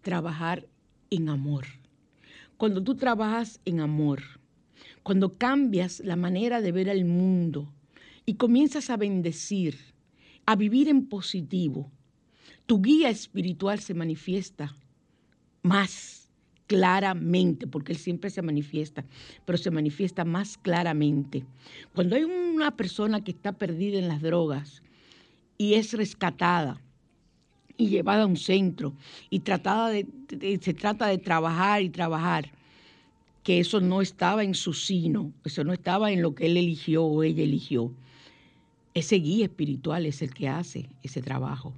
[0.02, 0.68] trabajar
[1.10, 1.66] en amor.
[2.56, 4.22] Cuando tú trabajas en amor,
[5.02, 7.72] cuando cambias la manera de ver al mundo
[8.24, 9.78] y comienzas a bendecir,
[10.46, 11.90] a vivir en positivo,
[12.66, 14.74] tu guía espiritual se manifiesta
[15.62, 16.30] más
[16.66, 19.04] claramente, porque él siempre se manifiesta,
[19.44, 21.44] pero se manifiesta más claramente.
[21.94, 24.82] Cuando hay una persona que está perdida en las drogas
[25.58, 26.80] y es rescatada,
[27.76, 28.94] y llevada a un centro
[29.30, 30.06] y tratada de,
[30.60, 32.50] se trata de trabajar y trabajar,
[33.42, 37.04] que eso no estaba en su sino, eso no estaba en lo que él eligió
[37.04, 37.92] o ella eligió.
[38.94, 41.72] Ese guía espiritual es el que hace ese trabajo.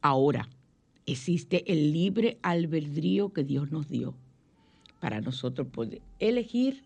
[0.00, 0.48] Ahora,
[1.06, 4.14] existe el libre albedrío que Dios nos dio
[5.00, 6.84] para nosotros poder elegir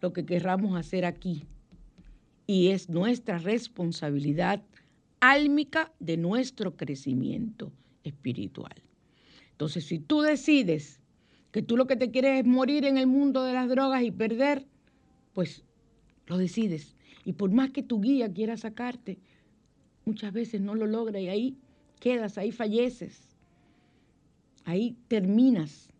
[0.00, 1.44] lo que querramos hacer aquí.
[2.46, 4.62] Y es nuestra responsabilidad
[5.20, 7.70] álmica de nuestro crecimiento
[8.04, 8.74] espiritual.
[9.52, 11.01] Entonces, si tú decides
[11.52, 14.10] que tú lo que te quieres es morir en el mundo de las drogas y
[14.10, 14.66] perder,
[15.34, 15.62] pues
[16.26, 16.96] lo decides.
[17.24, 19.18] Y por más que tu guía quiera sacarte,
[20.04, 21.56] muchas veces no lo logra y ahí
[22.00, 23.36] quedas, ahí falleces,
[24.64, 25.90] ahí terminas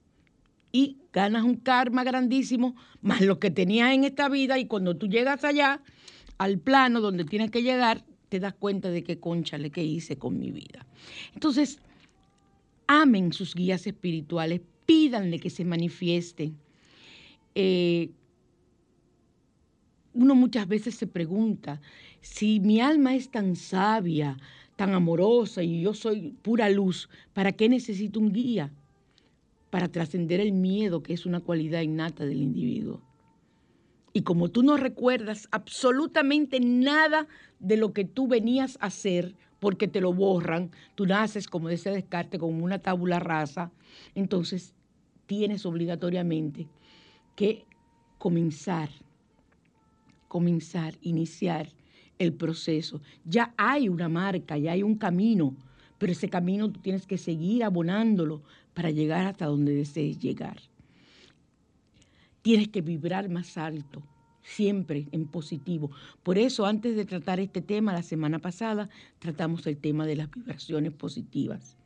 [0.73, 5.07] y ganas un karma grandísimo, más lo que tenías en esta vida y cuando tú
[5.07, 5.83] llegas allá,
[6.39, 10.39] al plano donde tienes que llegar, te das cuenta de qué conchale que hice con
[10.39, 10.87] mi vida.
[11.35, 11.79] Entonces,
[12.87, 16.59] amen sus guías espirituales, pídanle que se manifiesten.
[17.55, 18.11] Eh,
[20.13, 21.81] uno muchas veces se pregunta,
[22.21, 24.37] si mi alma es tan sabia,
[24.77, 28.71] tan amorosa y yo soy pura luz, ¿para qué necesito un guía?
[29.71, 33.01] Para trascender el miedo, que es una cualidad innata del individuo.
[34.13, 37.27] Y como tú no recuerdas absolutamente nada
[37.61, 41.93] de lo que tú venías a hacer, porque te lo borran, tú naces, como decía
[41.93, 43.71] Descartes, como una tabula rasa,
[44.15, 44.75] entonces
[45.33, 46.69] tienes obligatoriamente
[47.35, 47.65] que
[48.19, 48.91] comenzar
[50.33, 51.69] comenzar, iniciar
[52.19, 53.03] el proceso.
[53.27, 55.55] Ya hay una marca, ya hay un camino,
[55.99, 58.43] pero ese camino tú tienes que seguir abonándolo
[58.73, 60.57] para llegar hasta donde desees llegar.
[62.41, 64.03] Tienes que vibrar más alto,
[64.43, 65.91] siempre en positivo.
[66.23, 70.31] Por eso, antes de tratar este tema, la semana pasada, tratamos el tema de las
[70.31, 71.77] vibraciones positivas.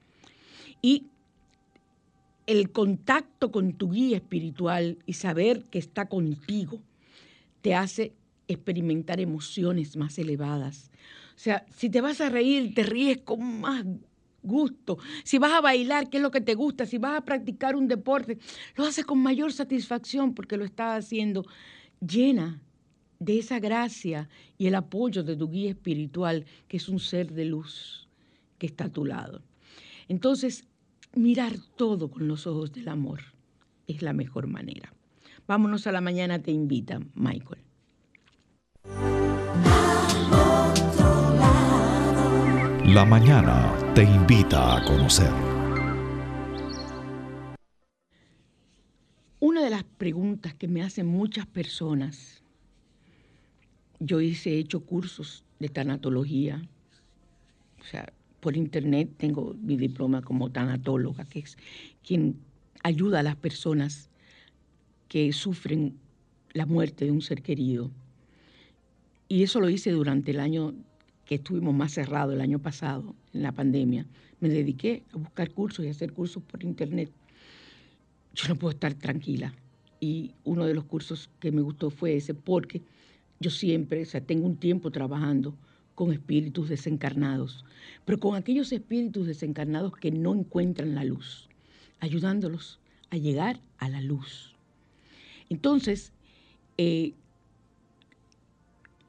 [0.81, 1.09] Y
[2.47, 6.81] el contacto con tu guía espiritual y saber que está contigo
[7.61, 8.13] te hace
[8.49, 10.91] experimentar emociones más elevadas.
[11.35, 13.85] O sea, si te vas a reír, te ríes con más
[14.43, 14.99] gusto.
[15.25, 16.87] Si vas a bailar, ¿qué es lo que te gusta?
[16.87, 18.39] Si vas a practicar un deporte,
[18.77, 21.45] lo haces con mayor satisfacción porque lo estás haciendo
[22.01, 22.61] llena
[23.19, 27.47] de esa gracia y el apoyo de tu guía espiritual, que es un ser de
[27.47, 28.09] luz
[28.59, 29.43] que está a tu lado.
[30.09, 30.65] Entonces,
[31.17, 33.21] mirar todo con los ojos del amor
[33.87, 34.93] es la mejor manera.
[35.49, 37.63] Vámonos a la mañana, te invita, Michael.
[42.85, 45.31] La mañana te invita a conocer.
[49.41, 52.43] Una de las preguntas que me hacen muchas personas,
[54.01, 56.63] yo hice, he hecho cursos de tanatología,
[57.81, 58.13] o sea,
[58.47, 61.59] por internet tengo mi diploma como tanatóloga, que es
[62.07, 62.37] quien
[62.85, 64.09] ayuda a las personas
[65.09, 65.97] que sufren
[66.53, 67.91] la muerte de un ser querido.
[69.27, 70.75] Y eso lo hice durante el año
[71.25, 74.07] que estuvimos más cerrados el año pasado, en la pandemia,
[74.39, 77.11] me dediqué a buscar cursos y hacer cursos por internet.
[78.33, 79.53] Yo no puedo estar tranquila.
[79.99, 82.81] Y uno de los cursos que me gustó fue ese, porque
[83.41, 85.53] yo siempre, o sea, tengo un tiempo trabajando
[85.97, 87.65] con espíritus desencarnados,
[88.05, 91.49] pero con aquellos espíritus desencarnados que no encuentran la luz,
[91.99, 92.79] ayudándolos
[93.11, 94.55] a llegar a la luz.
[95.49, 96.13] Entonces,
[96.77, 97.15] eh,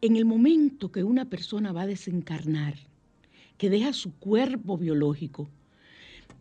[0.01, 2.75] en el momento que una persona va a desencarnar,
[3.57, 5.49] que deja su cuerpo biológico,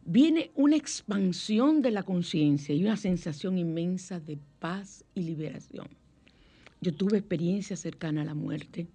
[0.04, 5.88] viene una expansión de la conciencia y una sensación inmensa de paz y liberación.
[6.80, 8.86] Yo tuve experiencia cercana a la muerte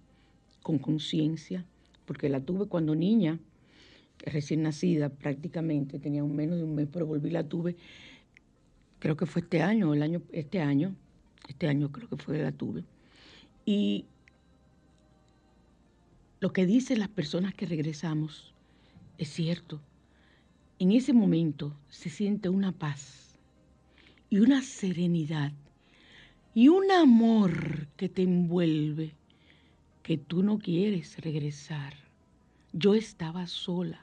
[0.62, 1.64] con conciencia,
[2.04, 3.38] porque la tuve cuando niña,
[4.18, 7.76] recién nacida prácticamente, tenía un menos de un mes, pero volví la tuve,
[8.98, 10.94] creo que fue este año, el año, este año,
[11.48, 12.84] este año creo que fue la tuve.
[13.64, 14.04] Y
[16.40, 18.52] lo que dicen las personas que regresamos
[19.18, 19.80] es cierto.
[20.78, 23.38] En ese momento se siente una paz
[24.30, 25.52] y una serenidad
[26.54, 29.14] y un amor que te envuelve
[30.02, 31.94] que tú no quieres regresar.
[32.72, 34.00] Yo estaba sola.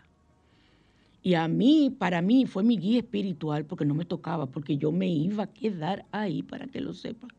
[1.21, 4.91] Y a mí, para mí, fue mi guía espiritual porque no me tocaba, porque yo
[4.91, 7.29] me iba a quedar ahí para que lo sepan.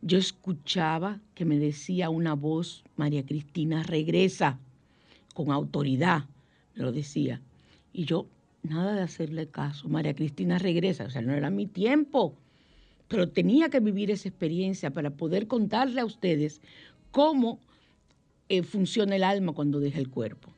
[0.00, 4.58] Yo escuchaba que me decía una voz, María Cristina, regresa,
[5.34, 6.24] con autoridad,
[6.74, 7.40] me lo decía.
[7.92, 8.26] Y yo,
[8.64, 12.34] nada de hacerle caso, María Cristina regresa, o sea, no era mi tiempo,
[13.06, 16.60] pero tenía que vivir esa experiencia para poder contarle a ustedes
[17.12, 17.60] cómo
[18.52, 20.52] eh, funciona el alma cuando deja el cuerpo.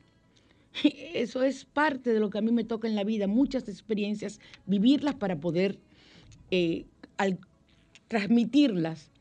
[1.13, 4.41] Eso es parte de lo que a mí me toca en la vida, muchas experiencias,
[4.65, 5.79] vivirlas para poder,
[6.51, 7.39] eh, al
[8.09, 9.11] transmitirlas,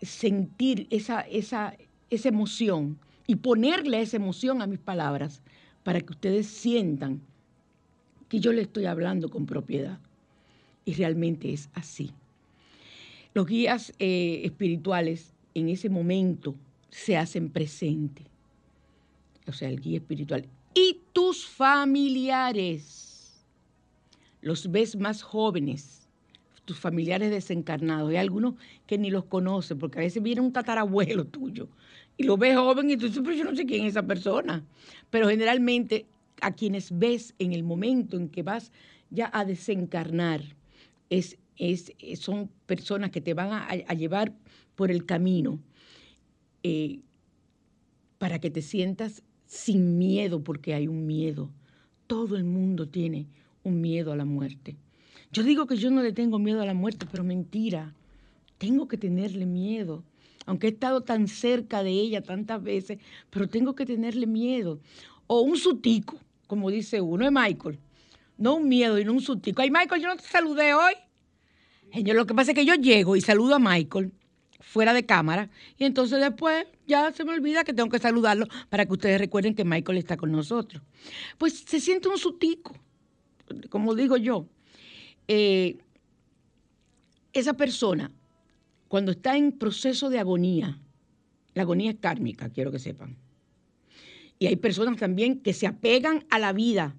[0.00, 1.76] sentir esa, esa,
[2.10, 2.98] esa emoción
[3.28, 5.40] y ponerle esa emoción a mis palabras
[5.84, 7.20] para que ustedes sientan
[8.28, 10.00] que yo le estoy hablando con propiedad.
[10.84, 12.10] Y realmente es así.
[13.32, 16.56] Los guías eh, espirituales en ese momento
[16.92, 18.26] se hacen presentes.
[19.48, 20.46] O sea, el guía espiritual.
[20.72, 23.08] Y tus familiares.
[24.40, 26.08] Los ves más jóvenes,
[26.64, 28.10] tus familiares desencarnados.
[28.10, 28.54] Hay algunos
[28.86, 31.68] que ni los conoces, porque a veces viene un tatarabuelo tuyo
[32.16, 34.64] y lo ves joven y tú dices, pero yo no sé quién es esa persona.
[35.10, 36.06] Pero generalmente
[36.40, 38.72] a quienes ves en el momento en que vas
[39.10, 40.42] ya a desencarnar,
[41.10, 44.32] es, es, son personas que te van a, llevar
[44.74, 45.58] por el camino
[46.62, 47.00] eh,
[48.18, 51.50] para que te sientas sin miedo, porque hay un miedo.
[52.06, 53.26] Todo el mundo tiene
[53.62, 54.76] un miedo a la muerte.
[55.32, 57.94] Yo digo que yo no le tengo miedo a la muerte, pero mentira.
[58.58, 60.04] Tengo que tenerle miedo
[60.46, 62.98] aunque he estado tan cerca de ella tantas veces,
[63.30, 64.80] pero tengo que tenerle miedo.
[65.26, 67.78] O un sutico, como dice uno, es Michael.
[68.38, 69.62] No un miedo y no un sutico.
[69.62, 70.94] Ay, Michael, yo no te saludé hoy.
[71.92, 74.12] Señor, lo que pasa es que yo llego y saludo a Michael
[74.72, 78.86] fuera de cámara y entonces después ya se me olvida que tengo que saludarlo para
[78.86, 80.82] que ustedes recuerden que Michael está con nosotros.
[81.36, 82.74] Pues se siente un sutico,
[83.68, 84.46] como digo yo.
[85.28, 85.76] Eh,
[87.34, 88.10] esa persona
[88.88, 90.78] cuando está en proceso de agonía,
[91.52, 93.18] la agonía es kármica, quiero que sepan.
[94.38, 96.96] Y hay personas también que se apegan a la vida.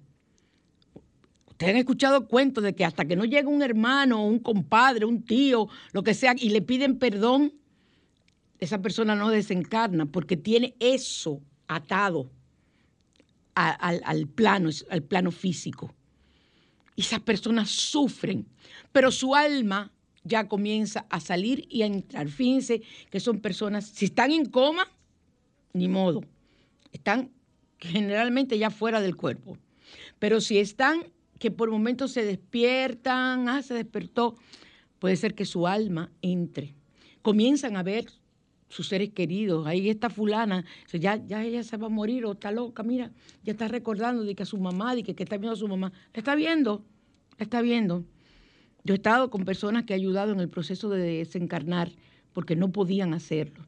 [1.50, 5.24] Ustedes han escuchado cuentos de que hasta que no llega un hermano, un compadre, un
[5.24, 7.52] tío, lo que sea, y le piden perdón,
[8.64, 12.30] esa persona no desencarna porque tiene eso atado
[13.54, 15.94] al, plano, al plano físico.
[16.96, 18.46] Y esas personas sufren,
[18.92, 19.92] pero su alma
[20.22, 22.28] ya comienza a salir y a entrar.
[22.28, 24.86] Fíjense que son personas, si están en coma,
[25.72, 26.22] ni modo,
[26.92, 27.30] están
[27.78, 29.58] generalmente ya fuera del cuerpo.
[30.18, 34.36] Pero si están que por momentos se despiertan, ah, se despertó,
[34.98, 36.74] puede ser que su alma entre.
[37.22, 38.06] Comienzan a ver
[38.74, 39.68] sus seres queridos.
[39.68, 43.12] Ahí está fulana, ya, ya ella se va a morir o está loca, mira,
[43.44, 45.68] ya está recordando de que a su mamá, de que, que está viendo a su
[45.68, 45.92] mamá.
[46.12, 46.84] La está viendo,
[47.38, 48.04] la está viendo.
[48.82, 51.92] Yo he estado con personas que he ayudado en el proceso de desencarnar
[52.32, 53.64] porque no podían hacerlo.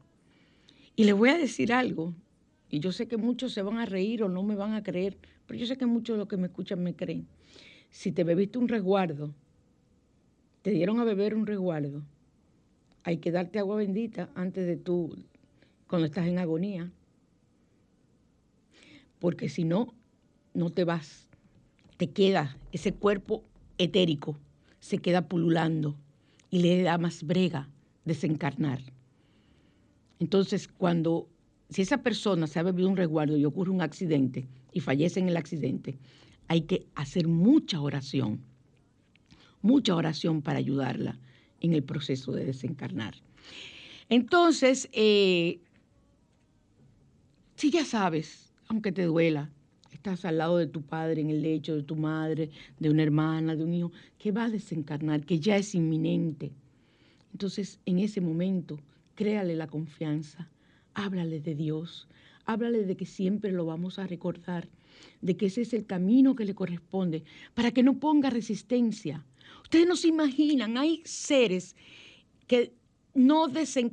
[0.97, 2.13] Y les voy a decir algo,
[2.69, 5.17] y yo sé que muchos se van a reír o no me van a creer,
[5.45, 7.25] pero yo sé que muchos de los que me escuchan me creen.
[7.89, 9.33] Si te bebiste un resguardo,
[10.63, 12.03] te dieron a beber un resguardo,
[13.07, 15.15] hay que darte agua bendita antes de tú,
[15.87, 16.91] cuando estás en agonía.
[19.19, 19.93] Porque si no,
[20.53, 21.29] no te vas,
[21.95, 23.45] te queda ese cuerpo
[23.77, 24.37] etérico
[24.81, 25.97] se queda pululando
[26.49, 27.69] y le da más brega
[28.03, 28.81] desencarnar.
[30.19, 31.29] Entonces, cuando,
[31.69, 35.29] si esa persona se ha bebido un resguardo y ocurre un accidente y fallece en
[35.29, 35.97] el accidente,
[36.49, 38.41] hay que hacer mucha oración,
[39.61, 41.17] mucha oración para ayudarla
[41.61, 43.15] en el proceso de desencarnar.
[44.09, 45.59] Entonces, eh,
[47.55, 49.49] si ya sabes, aunque te duela,
[49.91, 52.49] estás al lado de tu padre, en el lecho de tu madre,
[52.79, 56.51] de una hermana, de un hijo, que va a desencarnar, que ya es inminente.
[57.33, 58.79] Entonces, en ese momento,
[59.15, 60.49] créale la confianza,
[60.93, 62.07] háblale de Dios,
[62.45, 64.69] háblale de que siempre lo vamos a recordar,
[65.21, 69.25] de que ese es el camino que le corresponde, para que no ponga resistencia.
[69.63, 71.75] Ustedes no se imaginan, hay seres
[72.47, 72.73] que,
[73.13, 73.47] no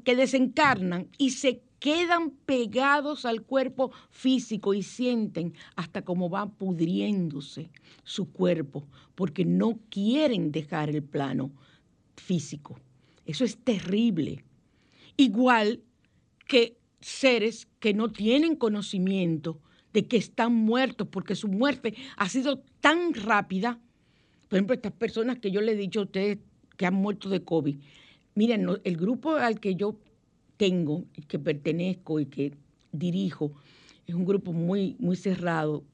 [0.04, 7.70] que desencarnan y se quedan pegados al cuerpo físico y sienten hasta cómo va pudriéndose
[8.04, 11.50] su cuerpo, porque no quieren dejar el plano
[12.16, 12.80] físico.
[13.26, 14.44] Eso es terrible.
[15.16, 15.82] Igual
[16.46, 19.60] que seres que no tienen conocimiento
[19.92, 23.78] de que están muertos, porque su muerte ha sido tan rápida.
[24.48, 26.38] Por ejemplo, estas personas que yo le he dicho a ustedes
[26.76, 27.76] que han muerto de COVID.
[28.34, 29.96] Miren, el grupo al que yo
[30.56, 32.54] tengo, que pertenezco y que
[32.92, 33.52] dirijo,
[34.06, 35.84] es un grupo muy, muy cerrado.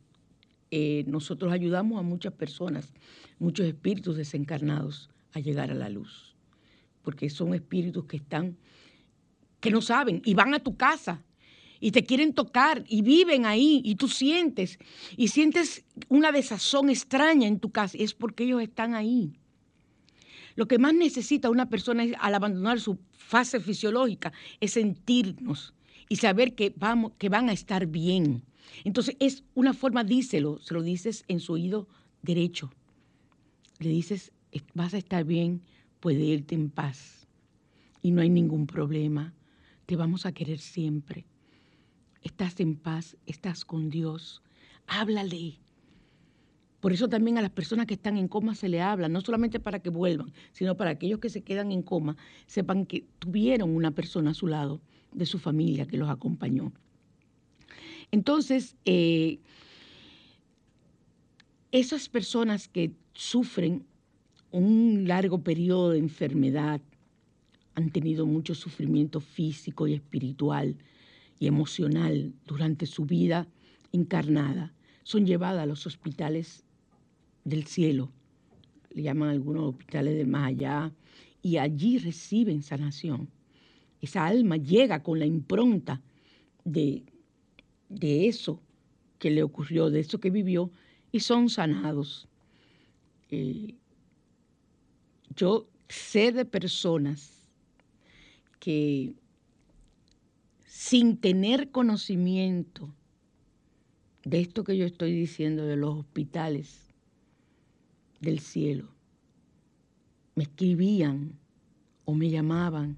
[0.71, 2.93] Eh, nosotros ayudamos a muchas personas,
[3.39, 6.35] muchos espíritus desencarnados a llegar a la luz,
[7.03, 8.57] porque son espíritus que están,
[9.61, 11.23] que no saben y van a tu casa
[11.81, 14.79] y te quieren tocar y viven ahí y tú sientes
[15.17, 19.33] y sientes una desazón extraña en tu casa, es porque ellos están ahí.
[20.57, 25.73] Lo que más necesita una persona al abandonar su fase fisiológica es sentirnos
[26.09, 28.43] y saber que, vamos, que van a estar bien,
[28.85, 31.89] Entonces es una forma, díselo, se lo dices en su oído
[32.23, 32.71] derecho.
[33.79, 34.33] Le dices,
[34.75, 35.63] vas a estar bien,
[36.01, 37.27] puede irte en paz.
[38.03, 39.35] Y no hay ningún problema.
[39.87, 41.27] Te vamos a querer siempre.
[42.23, 44.43] Estás en paz, estás con Dios.
[44.87, 45.59] Háblale.
[46.81, 49.61] Por eso también a las personas que están en coma se le habla, no solamente
[49.61, 52.17] para que vuelvan, sino para aquellos que se quedan en coma,
[52.47, 54.81] sepan que tuvieron una persona a su lado
[55.13, 56.73] de su familia que los acompañó.
[58.11, 59.39] Entonces, eh,
[61.71, 63.85] esas personas que sufren
[64.51, 66.81] un largo periodo de enfermedad,
[67.75, 70.77] han tenido mucho sufrimiento físico y espiritual
[71.41, 73.49] y emocional durante su vida
[73.93, 74.73] encarnada,
[75.03, 76.63] son llevadas a los hospitales
[77.45, 78.13] del cielo,
[78.91, 80.93] le llaman algunos hospitales del más allá,
[81.43, 83.29] y allí reciben sanación.
[84.01, 86.03] Esa alma llega con la impronta
[86.65, 87.03] de,
[87.89, 88.63] de eso
[89.19, 90.71] que le ocurrió, de eso que vivió,
[91.11, 92.29] y son sanados.
[93.31, 93.75] Eh,
[95.35, 97.49] yo sé de personas
[98.59, 99.15] que
[100.81, 102.89] sin tener conocimiento
[104.25, 106.89] de esto que yo estoy diciendo de los hospitales
[108.21, 108.89] del cielo,
[110.37, 111.39] me escribían
[112.07, 112.97] o me llamaban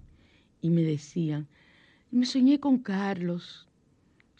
[0.60, 1.48] y me decían,
[2.12, 3.66] me soñé con Carlos,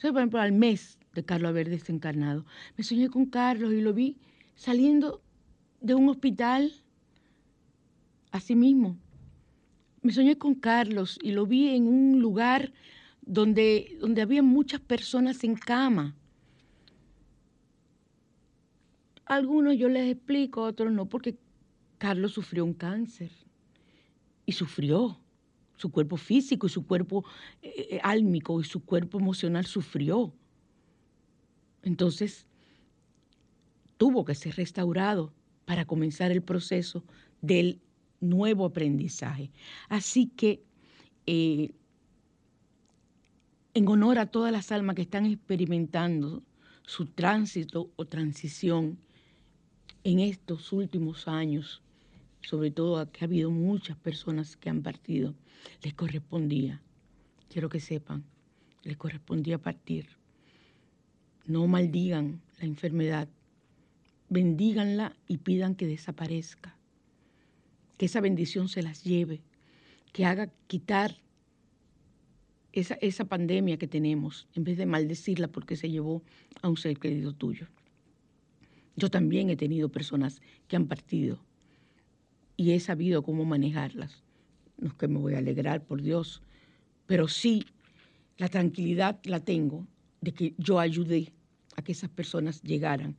[0.01, 4.19] por ejemplo, al mes de Carlos haber desencarnado, me soñé con Carlos y lo vi
[4.55, 5.21] saliendo
[5.81, 6.73] de un hospital
[8.31, 8.97] así mismo.
[10.01, 12.73] Me soñé con Carlos y lo vi en un lugar
[13.23, 16.17] donde, donde había muchas personas en cama.
[19.25, 21.39] Algunos yo les explico, otros no, porque
[21.99, 23.31] Carlos sufrió un cáncer
[24.45, 25.19] y sufrió.
[25.77, 27.25] Su cuerpo físico y su cuerpo
[27.61, 30.33] eh, eh, álmico y su cuerpo emocional sufrió.
[31.83, 32.47] Entonces,
[33.97, 35.33] tuvo que ser restaurado
[35.65, 37.05] para comenzar el proceso
[37.41, 37.81] del
[38.21, 39.51] nuevo aprendizaje.
[39.89, 40.63] Así que,
[41.27, 41.73] eh,
[43.75, 46.43] en honor a todas las almas que están experimentando
[46.85, 48.99] su tránsito o transición
[50.05, 51.81] en estos últimos años,
[52.43, 55.35] sobre todo que ha habido muchas personas que han partido,
[55.83, 56.83] les correspondía,
[57.49, 58.25] quiero que sepan,
[58.83, 60.09] les correspondía partir.
[61.47, 63.29] No maldigan la enfermedad,
[64.29, 66.77] bendíganla y pidan que desaparezca
[67.97, 69.43] que esa bendición se las lleve,
[70.13, 71.22] que haga quitar
[72.73, 76.23] esa, esa pandemia que tenemos, en vez de maldecirla porque se llevó
[76.63, 77.69] a un ser querido tuyo.
[78.97, 81.39] Yo también he tenido personas que han partido
[82.57, 84.23] y he sabido cómo manejarlas.
[84.79, 86.43] No es que me voy a alegrar, por Dios,
[87.07, 87.65] pero sí
[88.39, 89.87] la tranquilidad la tengo
[90.21, 91.33] de que yo ayudé
[91.77, 93.17] a que esas personas llegaran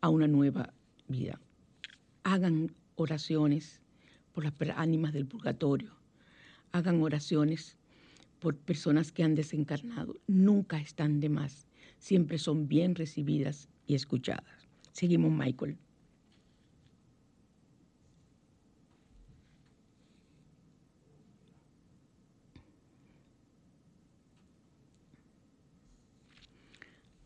[0.00, 0.72] a una nueva
[1.08, 1.40] vida.
[2.22, 3.80] Hagan oraciones
[4.32, 5.92] por las ánimas del purgatorio.
[6.72, 7.76] Hagan oraciones
[8.44, 10.16] por personas que han desencarnado.
[10.26, 11.66] Nunca están de más.
[11.96, 14.68] Siempre son bien recibidas y escuchadas.
[14.92, 15.78] Seguimos, Michael.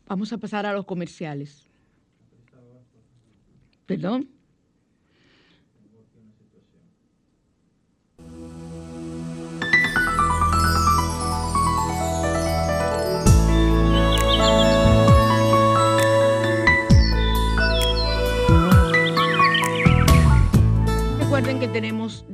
[0.07, 1.69] Vamos a pasar a los comerciales.
[3.85, 4.38] ¿Perdón?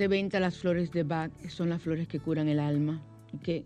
[0.08, 3.02] Venta las flores de Bach, son las flores que curan el alma.
[3.44, 3.64] que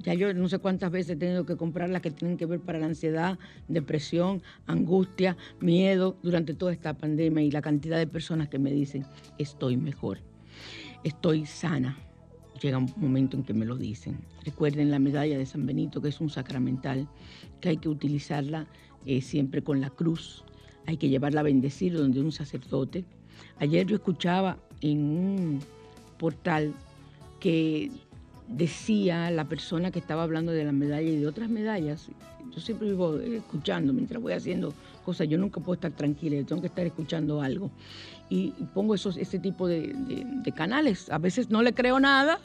[0.00, 2.60] ya yo no sé cuántas veces he tenido que comprar las que tienen que ver
[2.60, 3.38] para la ansiedad,
[3.68, 9.06] depresión, angustia, miedo durante toda esta pandemia y la cantidad de personas que me dicen,
[9.38, 10.18] estoy mejor,
[11.04, 11.96] estoy sana.
[12.60, 14.18] Llega un momento en que me lo dicen.
[14.44, 17.08] Recuerden la medalla de San Benito, que es un sacramental,
[17.60, 18.66] que hay que utilizarla
[19.06, 20.44] eh, siempre con la cruz,
[20.86, 23.04] hay que llevarla a bendecir donde un sacerdote
[23.58, 25.60] Ayer yo escuchaba en un
[26.18, 26.74] portal
[27.40, 27.90] que
[28.48, 32.08] decía la persona que estaba hablando de la medalla y de otras medallas,
[32.54, 34.74] yo siempre vivo escuchando mientras voy haciendo
[35.04, 37.70] cosas, yo nunca puedo estar tranquila, tengo que estar escuchando algo.
[38.28, 39.94] Y pongo esos, ese tipo de,
[40.54, 41.10] canales.
[41.10, 42.40] A veces no le creo nada,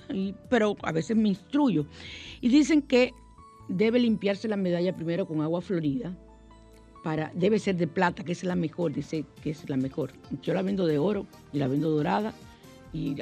[0.49, 1.85] pero a veces me instruyo.
[2.41, 3.13] Y dicen que
[3.69, 6.17] debe limpiarse la medalla primero con agua florida,
[7.33, 10.11] debe ser de plata, que es la mejor, dice que es la mejor.
[10.41, 12.33] Yo la vendo de oro y la vendo dorada
[12.93, 13.15] y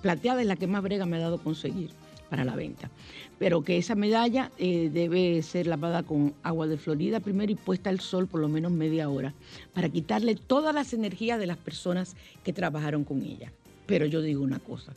[0.00, 1.90] plateada es la que más brega me ha dado conseguir,
[2.28, 2.90] para la venta.
[3.38, 7.90] Pero que esa medalla eh, debe ser lavada con agua de Florida primero y puesta
[7.90, 9.34] al sol por lo menos media hora
[9.74, 13.52] para quitarle todas las energías de las personas que trabajaron con ella.
[13.86, 14.92] Pero yo digo una cosa,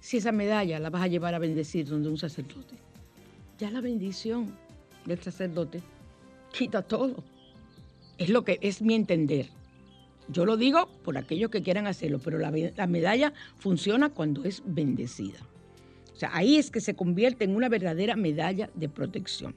[0.00, 2.76] si esa medalla la vas a llevar a bendecir donde un sacerdote,
[3.58, 4.54] ya la bendición
[5.06, 5.82] del sacerdote
[6.52, 7.24] quita todo.
[8.22, 9.48] Es lo que es mi entender.
[10.28, 12.52] Yo lo digo por aquellos que quieran hacerlo, pero la,
[12.86, 15.40] medalla funciona cuando es bendecida.
[16.12, 19.56] O sea, ahí es que se convierte en una verdadera medalla de protección.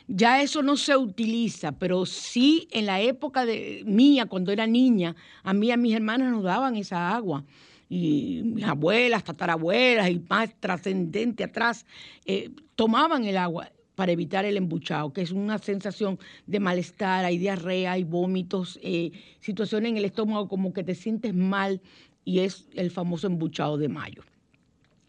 [0.08, 5.14] Ya eso no se utiliza, pero sí en la época de mía, cuando era niña,
[5.42, 7.44] a mí y a mis hermanas nos daban esa agua.
[7.90, 11.84] Y mis abuelas, tatarabuelas y más trascendente atrás,
[12.24, 17.36] eh, tomaban el agua para evitar el embuchado, que es una sensación de malestar, hay
[17.36, 21.82] diarrea, hay vómitos, eh, situaciones en el estómago como que te sientes mal
[22.24, 24.22] y es el famoso embuchado de mayo.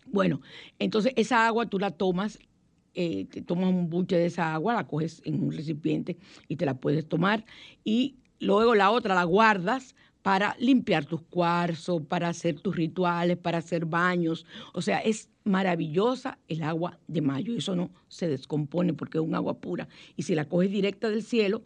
[0.07, 0.41] Bueno,
[0.79, 2.39] entonces esa agua tú la tomas,
[2.93, 6.17] eh, te tomas un buche de esa agua, la coges en un recipiente
[6.47, 7.45] y te la puedes tomar.
[7.83, 13.59] Y luego la otra la guardas para limpiar tus cuarzos, para hacer tus rituales, para
[13.59, 14.45] hacer baños.
[14.73, 17.55] O sea, es maravillosa el agua de mayo.
[17.55, 19.87] Eso no se descompone porque es un agua pura.
[20.15, 21.63] Y si la coges directa del cielo,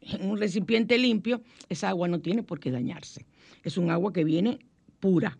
[0.00, 3.26] en un recipiente limpio, esa agua no tiene por qué dañarse.
[3.64, 4.58] Es un agua que viene
[5.00, 5.38] pura.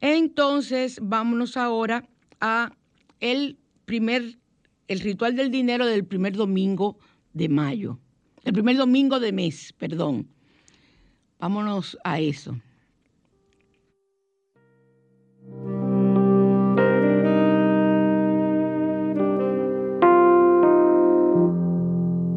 [0.00, 2.08] Entonces, vámonos ahora
[2.40, 2.72] a
[3.20, 4.38] el primer
[4.88, 6.98] el ritual del dinero del primer domingo
[7.32, 7.98] de mayo,
[8.44, 10.28] el primer domingo de mes, perdón.
[11.38, 12.58] Vámonos a eso.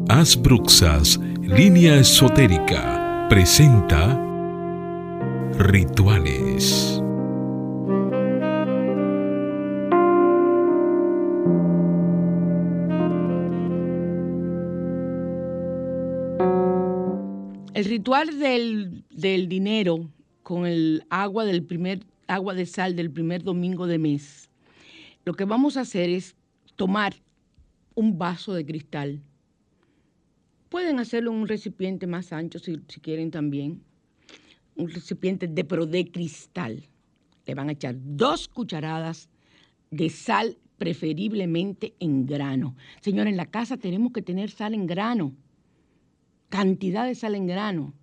[0.08, 4.20] Asbruxas, línea esotérica, presenta
[5.58, 7.01] Rituales.
[17.92, 20.08] Ritual del, dinero
[20.42, 24.48] con el agua del primer agua de sal del primer domingo de mes.
[25.26, 26.34] Lo que vamos a hacer es
[26.76, 27.12] tomar
[27.94, 29.20] un vaso de cristal.
[30.70, 33.82] Pueden hacerlo en un recipiente más ancho si, si quieren también.
[34.74, 36.82] Un recipiente de pero de cristal.
[37.44, 39.28] Le van a echar dos cucharadas
[39.90, 42.74] de sal, preferiblemente en grano.
[43.02, 45.34] Señor, en la casa tenemos que tener sal en grano
[46.52, 47.94] cantidad de sal en grano.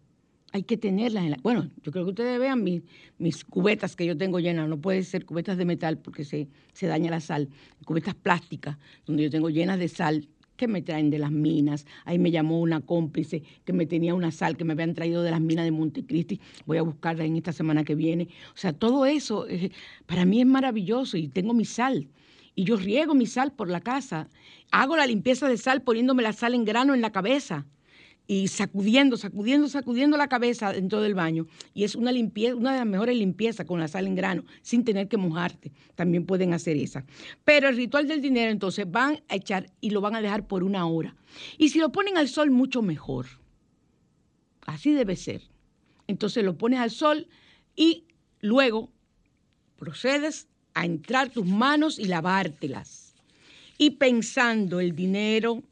[0.53, 1.37] Hay que tenerlas en la...
[1.43, 4.67] Bueno, yo creo que ustedes vean mis, cubetas que yo tengo llenas.
[4.67, 7.49] No puede ser cubetas de metal porque se, se daña la sal.
[7.85, 10.27] Cubetas plásticas donde yo tengo llenas de sal
[10.57, 11.85] que me traen de las minas.
[12.05, 15.29] Ahí me llamó una cómplice que me tenía una sal que me habían traído de
[15.29, 16.41] las minas de Montecristi.
[16.65, 18.29] Voy a buscarla en esta semana que viene.
[18.55, 19.69] O sea, todo eso eh,
[20.07, 22.07] para mí es maravilloso y tengo mi sal.
[22.55, 24.27] Y yo riego mi sal por la casa.
[24.71, 27.67] Hago la limpieza de sal poniéndome la sal en grano en la cabeza
[28.31, 31.47] y sacudiendo, sacudiendo, sacudiendo la cabeza dentro del baño.
[31.73, 34.85] Y es una limpieza, una de las mejores limpiezas con la sal en grano, sin
[34.85, 35.71] tener que mojarte.
[35.95, 37.03] También pueden hacer esa.
[37.43, 40.63] Pero el ritual del dinero, entonces, van a echar y lo van a dejar por
[40.63, 41.15] una hora.
[41.57, 43.25] Y si lo ponen al sol, mucho mejor.
[44.67, 45.41] Así debe ser.
[46.05, 47.27] Entonces lo pones al sol
[47.75, 48.05] y
[48.41, 48.91] luego
[49.75, 53.15] procedes a entrar tus manos y lavártelas.
[53.79, 55.63] Y pensando el dinero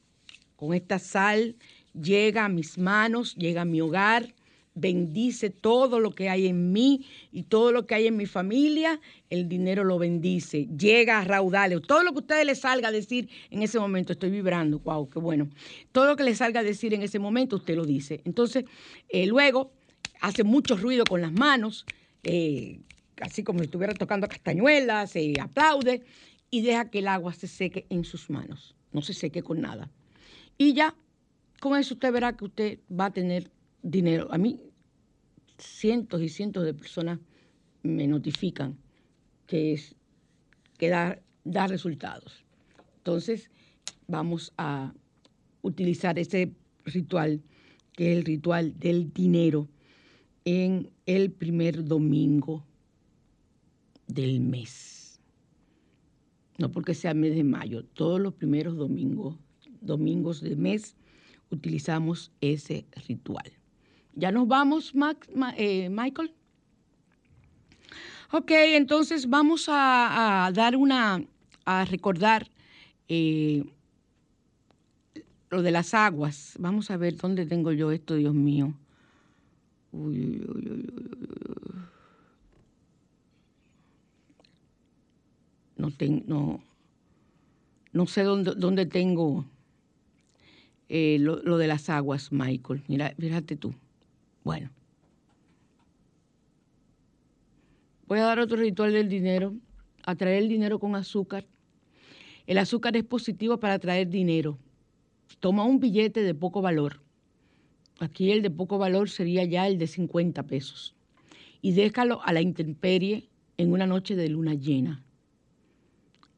[0.56, 1.56] con esta sal,
[2.02, 4.34] llega a mis manos, llega a mi hogar,
[4.78, 9.02] bendice todo lo que hay en mí y todo lo que hay en mi familia,
[9.30, 11.82] el dinero lo bendice, llega a raudales.
[11.82, 15.10] Todo lo que a ustedes les salga a decir en ese momento, estoy vibrando, wow,
[15.10, 15.50] qué bueno.
[15.92, 18.22] Todo lo que les salga a decir en ese momento, usted lo dice.
[18.24, 18.66] Entonces,
[19.10, 19.72] eh, luego
[20.22, 21.86] hace mucho ruido con las manos,
[22.24, 22.80] eh,
[23.22, 26.04] así como si estuviera tocando castañuelas, se aplaude
[26.52, 29.90] y deja que el agua se seque en sus manos, no se seque con nada.
[30.58, 30.96] Y ya,
[31.60, 33.52] con eso usted verá que usted va a tener
[33.82, 34.28] dinero.
[34.32, 34.60] A mí
[35.58, 37.20] cientos y cientos de personas
[37.84, 38.78] me notifican
[39.46, 39.96] que, es,
[40.78, 42.44] que da, resultados.
[42.98, 43.50] Entonces,
[44.08, 44.94] vamos a
[45.62, 46.54] utilizar ese
[46.86, 47.42] ritual,
[47.94, 49.68] que es el ritual del dinero,
[50.46, 52.66] en el primer domingo
[54.08, 55.20] del mes.
[56.58, 59.38] No porque sea mes de mayo, todos los primeros domingos,
[59.82, 60.96] domingos del mes,
[61.50, 63.52] utilizamos ese ritual.
[64.14, 64.94] ¿Ya nos vamos,
[65.58, 66.34] eh, Michael?
[68.32, 71.24] Ok, entonces vamos a, dar una,
[71.66, 72.50] a recordar
[73.08, 73.64] eh,
[75.50, 76.56] lo de las aguas.
[76.60, 78.74] Vamos a ver dónde tengo yo esto, Dios mío.
[79.92, 80.88] Uy, uy, uy,
[85.78, 86.60] no, tengo,
[87.94, 89.46] no, sé dónde, dónde tengo
[90.90, 92.84] eh, lo, lo, de las aguas, Michael.
[92.88, 93.74] Mira, fíjate tú.
[94.44, 94.70] Bueno.
[98.08, 99.54] Voy a dar otro ritual del dinero,
[100.04, 101.46] atraer el dinero con azúcar.
[102.46, 104.58] El azúcar es positivo para atraer dinero.
[105.42, 107.02] Toma un billete de poco valor.
[108.00, 110.96] Aquí el de poco valor sería ya el de 50 pesos.
[111.62, 113.28] Y déjalo a la intemperie
[113.58, 115.04] en una noche de luna llena.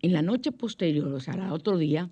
[0.02, 2.10] En la noche posterior, o sea, al otro día,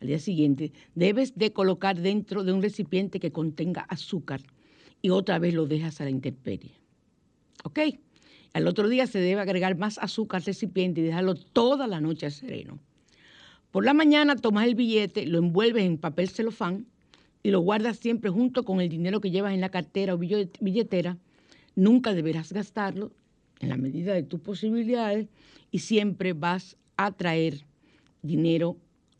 [0.00, 4.42] al día siguiente, debes de colocar dentro de un recipiente que contenga azúcar
[5.00, 6.72] y otra vez lo dejas a la intemperie.
[7.64, 7.80] ¿Ok?
[8.52, 12.30] Al otro día se debe agregar más azúcar al recipiente y dejarlo toda la noche
[12.30, 12.78] sereno.
[13.70, 16.86] Por la mañana tomas el billete, lo envuelves en papel celofán
[17.42, 21.18] y lo guardas siempre junto con el dinero que llevas en la cartera o billetera.
[21.74, 23.12] Nunca deberás gastarlo
[23.60, 25.28] en la medida de tus posibilidades
[25.70, 27.66] y siempre vas a traer
[28.22, 28.78] dinero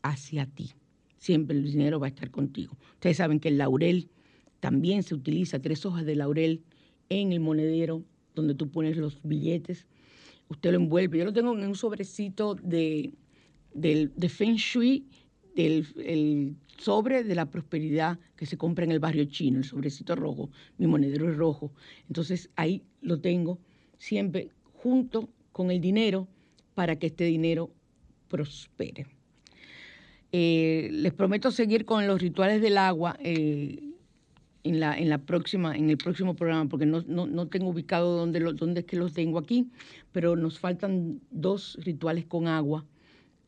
[0.09, 0.71] hacia ti.
[1.17, 2.77] Siempre el dinero va a estar contigo.
[2.93, 4.09] Ustedes saben que el laurel
[4.59, 6.63] también se utiliza tres hojas de laurel
[7.09, 8.03] en el monedero
[8.35, 9.87] donde tú pones los billetes.
[10.49, 11.17] Usted lo envuelve.
[11.17, 13.11] Yo lo tengo en un sobrecito de,
[13.73, 15.05] de Feng Shui,
[15.55, 20.15] del el sobre de la prosperidad que se compra en el barrio chino, el sobrecito
[20.15, 20.51] rojo.
[20.77, 21.71] Mi monedero es rojo.
[22.07, 23.59] Entonces ahí lo tengo
[23.97, 26.27] siempre junto con el dinero
[26.75, 27.71] para que este dinero
[28.27, 29.16] prospere.
[30.31, 33.17] Eh, les prometo seguir con los rituales del agua.
[33.19, 33.87] Eh,
[34.67, 38.39] en la, en la próxima, en el próximo programa, porque no, no, tengo ubicado dónde,
[38.39, 39.69] lo, dónde es que los tengo aquí,
[40.11, 42.85] pero nos faltan dos rituales con agua,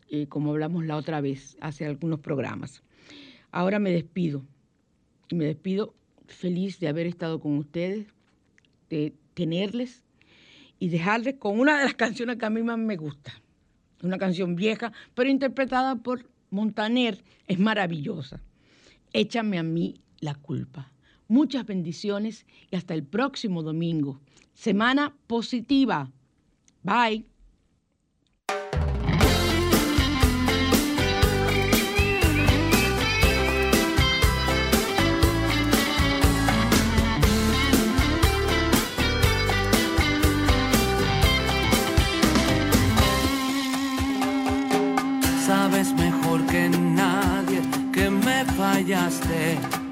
[0.09, 2.83] eh, como hablamos la otra vez, hace algunos programas.
[3.51, 4.45] Ahora me despido,
[5.31, 5.93] me despido
[6.27, 8.07] feliz de haber estado con ustedes,
[8.89, 10.03] de tenerles
[10.79, 13.33] y dejarles con una de las canciones que a mí más me gusta.
[14.01, 18.41] Una canción vieja, pero interpretada por Montaner, es maravillosa.
[19.13, 20.91] Échame a mí la culpa.
[21.27, 24.19] Muchas bendiciones y hasta el próximo domingo.
[24.53, 26.11] Semana positiva.
[26.83, 27.28] Bye.
[48.89, 49.88] Sabes